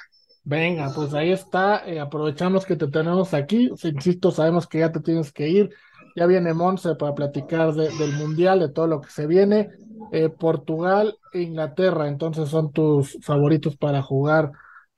Venga, 0.49 0.91
pues 0.95 1.13
ahí 1.13 1.31
está. 1.31 1.87
Eh, 1.87 1.99
aprovechamos 1.99 2.65
que 2.65 2.75
te 2.75 2.87
tenemos 2.87 3.35
aquí. 3.35 3.69
Insisto, 3.83 4.31
sabemos 4.31 4.65
que 4.65 4.79
ya 4.79 4.91
te 4.91 4.99
tienes 4.99 5.31
que 5.31 5.47
ir. 5.47 5.69
Ya 6.15 6.25
viene 6.25 6.55
Monse 6.55 6.95
para 6.95 7.13
platicar 7.13 7.71
del 7.75 8.13
Mundial, 8.13 8.59
de 8.59 8.69
todo 8.69 8.87
lo 8.87 8.99
que 8.99 9.11
se 9.11 9.27
viene. 9.27 9.69
Eh, 10.11 10.29
Portugal 10.29 11.15
e 11.33 11.41
Inglaterra, 11.41 12.07
entonces 12.07 12.49
son 12.49 12.71
tus 12.71 13.19
favoritos 13.21 13.77
para 13.77 14.01
jugar 14.01 14.51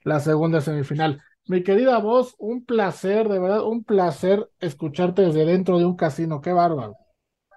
la 0.04 0.20
segunda 0.20 0.62
semifinal. 0.62 1.20
Mi 1.46 1.62
querida 1.62 1.98
voz, 1.98 2.34
un 2.38 2.64
placer, 2.64 3.28
de 3.28 3.38
verdad, 3.38 3.62
un 3.62 3.84
placer 3.84 4.48
escucharte 4.58 5.20
desde 5.20 5.44
dentro 5.44 5.78
de 5.78 5.84
un 5.84 5.96
casino, 5.96 6.40
qué 6.40 6.52
bárbaro. 6.52 6.96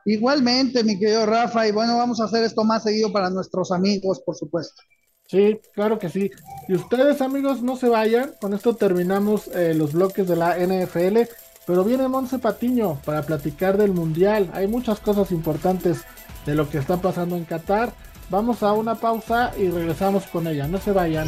Igualmente, 0.03 0.83
mi 0.83 0.99
querido 0.99 1.25
Rafa, 1.25 1.65
y 1.65 1.71
bueno, 1.71 1.95
vamos 1.95 2.19
a 2.19 2.25
hacer 2.25 2.43
esto 2.43 2.65
más 2.65 2.83
seguido 2.83 3.13
para 3.13 3.29
nuestros 3.29 3.71
amigos, 3.71 4.21
por 4.25 4.35
supuesto. 4.35 4.81
Sí, 5.27 5.59
claro 5.73 5.97
que 5.97 6.09
sí. 6.09 6.31
Y 6.67 6.75
ustedes, 6.75 7.21
amigos, 7.21 7.61
no 7.61 7.75
se 7.75 7.89
vayan. 7.89 8.33
Con 8.39 8.53
esto 8.53 8.75
terminamos 8.75 9.47
eh, 9.47 9.73
los 9.73 9.93
bloques 9.93 10.27
de 10.27 10.35
la 10.35 10.57
NFL. 10.57 11.29
Pero 11.65 11.83
viene 11.83 12.07
Monse 12.07 12.37
Patiño 12.37 12.99
para 13.05 13.23
platicar 13.23 13.77
del 13.77 13.91
Mundial. 13.91 14.51
Hay 14.53 14.67
muchas 14.67 14.99
cosas 14.99 15.31
importantes 15.31 16.03
de 16.45 16.53
lo 16.53 16.69
que 16.69 16.77
está 16.77 16.97
pasando 16.97 17.35
en 17.37 17.45
Qatar. 17.45 17.91
Vamos 18.29 18.61
a 18.61 18.73
una 18.73 18.95
pausa 18.95 19.51
y 19.57 19.69
regresamos 19.69 20.25
con 20.27 20.47
ella. 20.47 20.67
No 20.67 20.79
se 20.79 20.91
vayan. 20.91 21.27